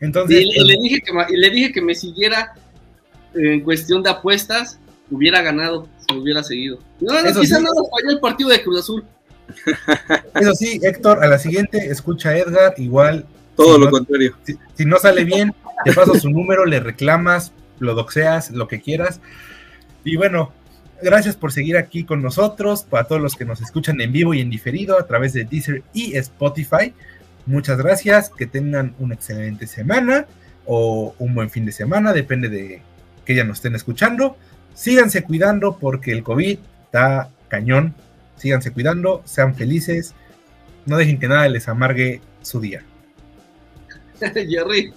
[0.00, 2.54] Entonces, Y, y le dije que, y le dije que me siguiera
[3.34, 4.78] en cuestión de apuestas,
[5.10, 6.78] hubiera ganado, si me hubiera segudo.
[7.00, 7.64] No, no, Eso quizá sí.
[7.64, 9.04] no nos falló el partido de Cruz Azul.
[10.40, 13.26] eso sí, Héctor, a la siguiente escucha a Edgar, igual
[13.56, 14.36] Todo si lo no- contrario.
[14.44, 15.52] si, si no sale bien,
[15.84, 19.20] te paso su número, le reclamas, lo doxeas, lo que quieras.
[20.04, 20.52] Y bueno,
[21.02, 24.40] gracias por seguir aquí con nosotros, para todos los que nos escuchan en vivo y
[24.40, 26.94] en diferido a través de Deezer y Spotify.
[27.46, 30.26] Muchas gracias, que tengan una excelente semana
[30.66, 32.82] o un buen fin de semana, depende de
[33.24, 34.36] que ya nos estén escuchando.
[34.74, 37.94] Síganse cuidando porque el COVID está cañón.
[38.40, 40.14] Síganse cuidando, sean felices,
[40.86, 42.82] no dejen que nada les amargue su día.
[44.48, 44.92] Jerry,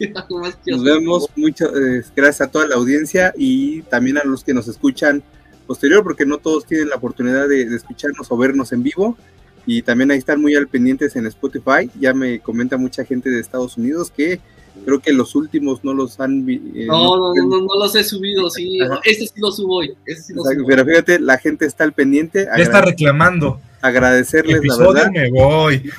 [0.66, 1.72] Nos vemos, muchas
[2.16, 5.24] gracias a toda la audiencia y también a los que nos escuchan
[5.66, 9.18] posterior, porque no todos tienen la oportunidad de, de escucharnos o vernos en vivo.
[9.66, 11.90] Y también ahí están muy al pendientes en Spotify.
[12.00, 14.42] Ya me comenta mucha gente de Estados Unidos que
[14.86, 18.04] creo que los últimos no los han eh, No, no, no, no, no los he
[18.04, 18.80] subido, sí.
[19.04, 19.94] Este sí lo subo hoy.
[20.06, 20.68] Este sí lo Exacto, subo.
[20.68, 22.48] Pero fíjate, la gente está al pendiente.
[22.58, 23.60] Ya está reclamando.
[23.82, 25.12] agradecerles, la verdad.
[25.12, 25.92] me voy.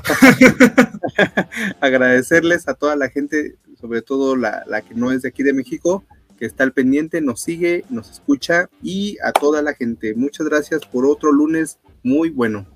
[1.80, 5.52] agradecerles a toda la gente, sobre todo la, la que no es de aquí de
[5.52, 6.04] México,
[6.38, 10.14] que que está al pendiente, nos sigue, nos escucha y a toda la gente.
[10.14, 12.66] Muchas gracias por otro lunes muy bueno.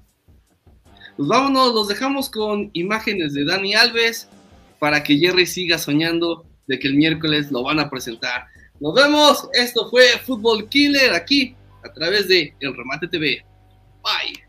[1.16, 4.28] Pues vámonos, los dejamos con imágenes de Dani Alves
[4.78, 8.46] para que Jerry siga soñando de que el miércoles lo van a presentar.
[8.80, 13.44] Nos vemos, esto fue Fútbol Killer aquí a través de El Remate TV.
[14.02, 14.44] Bye.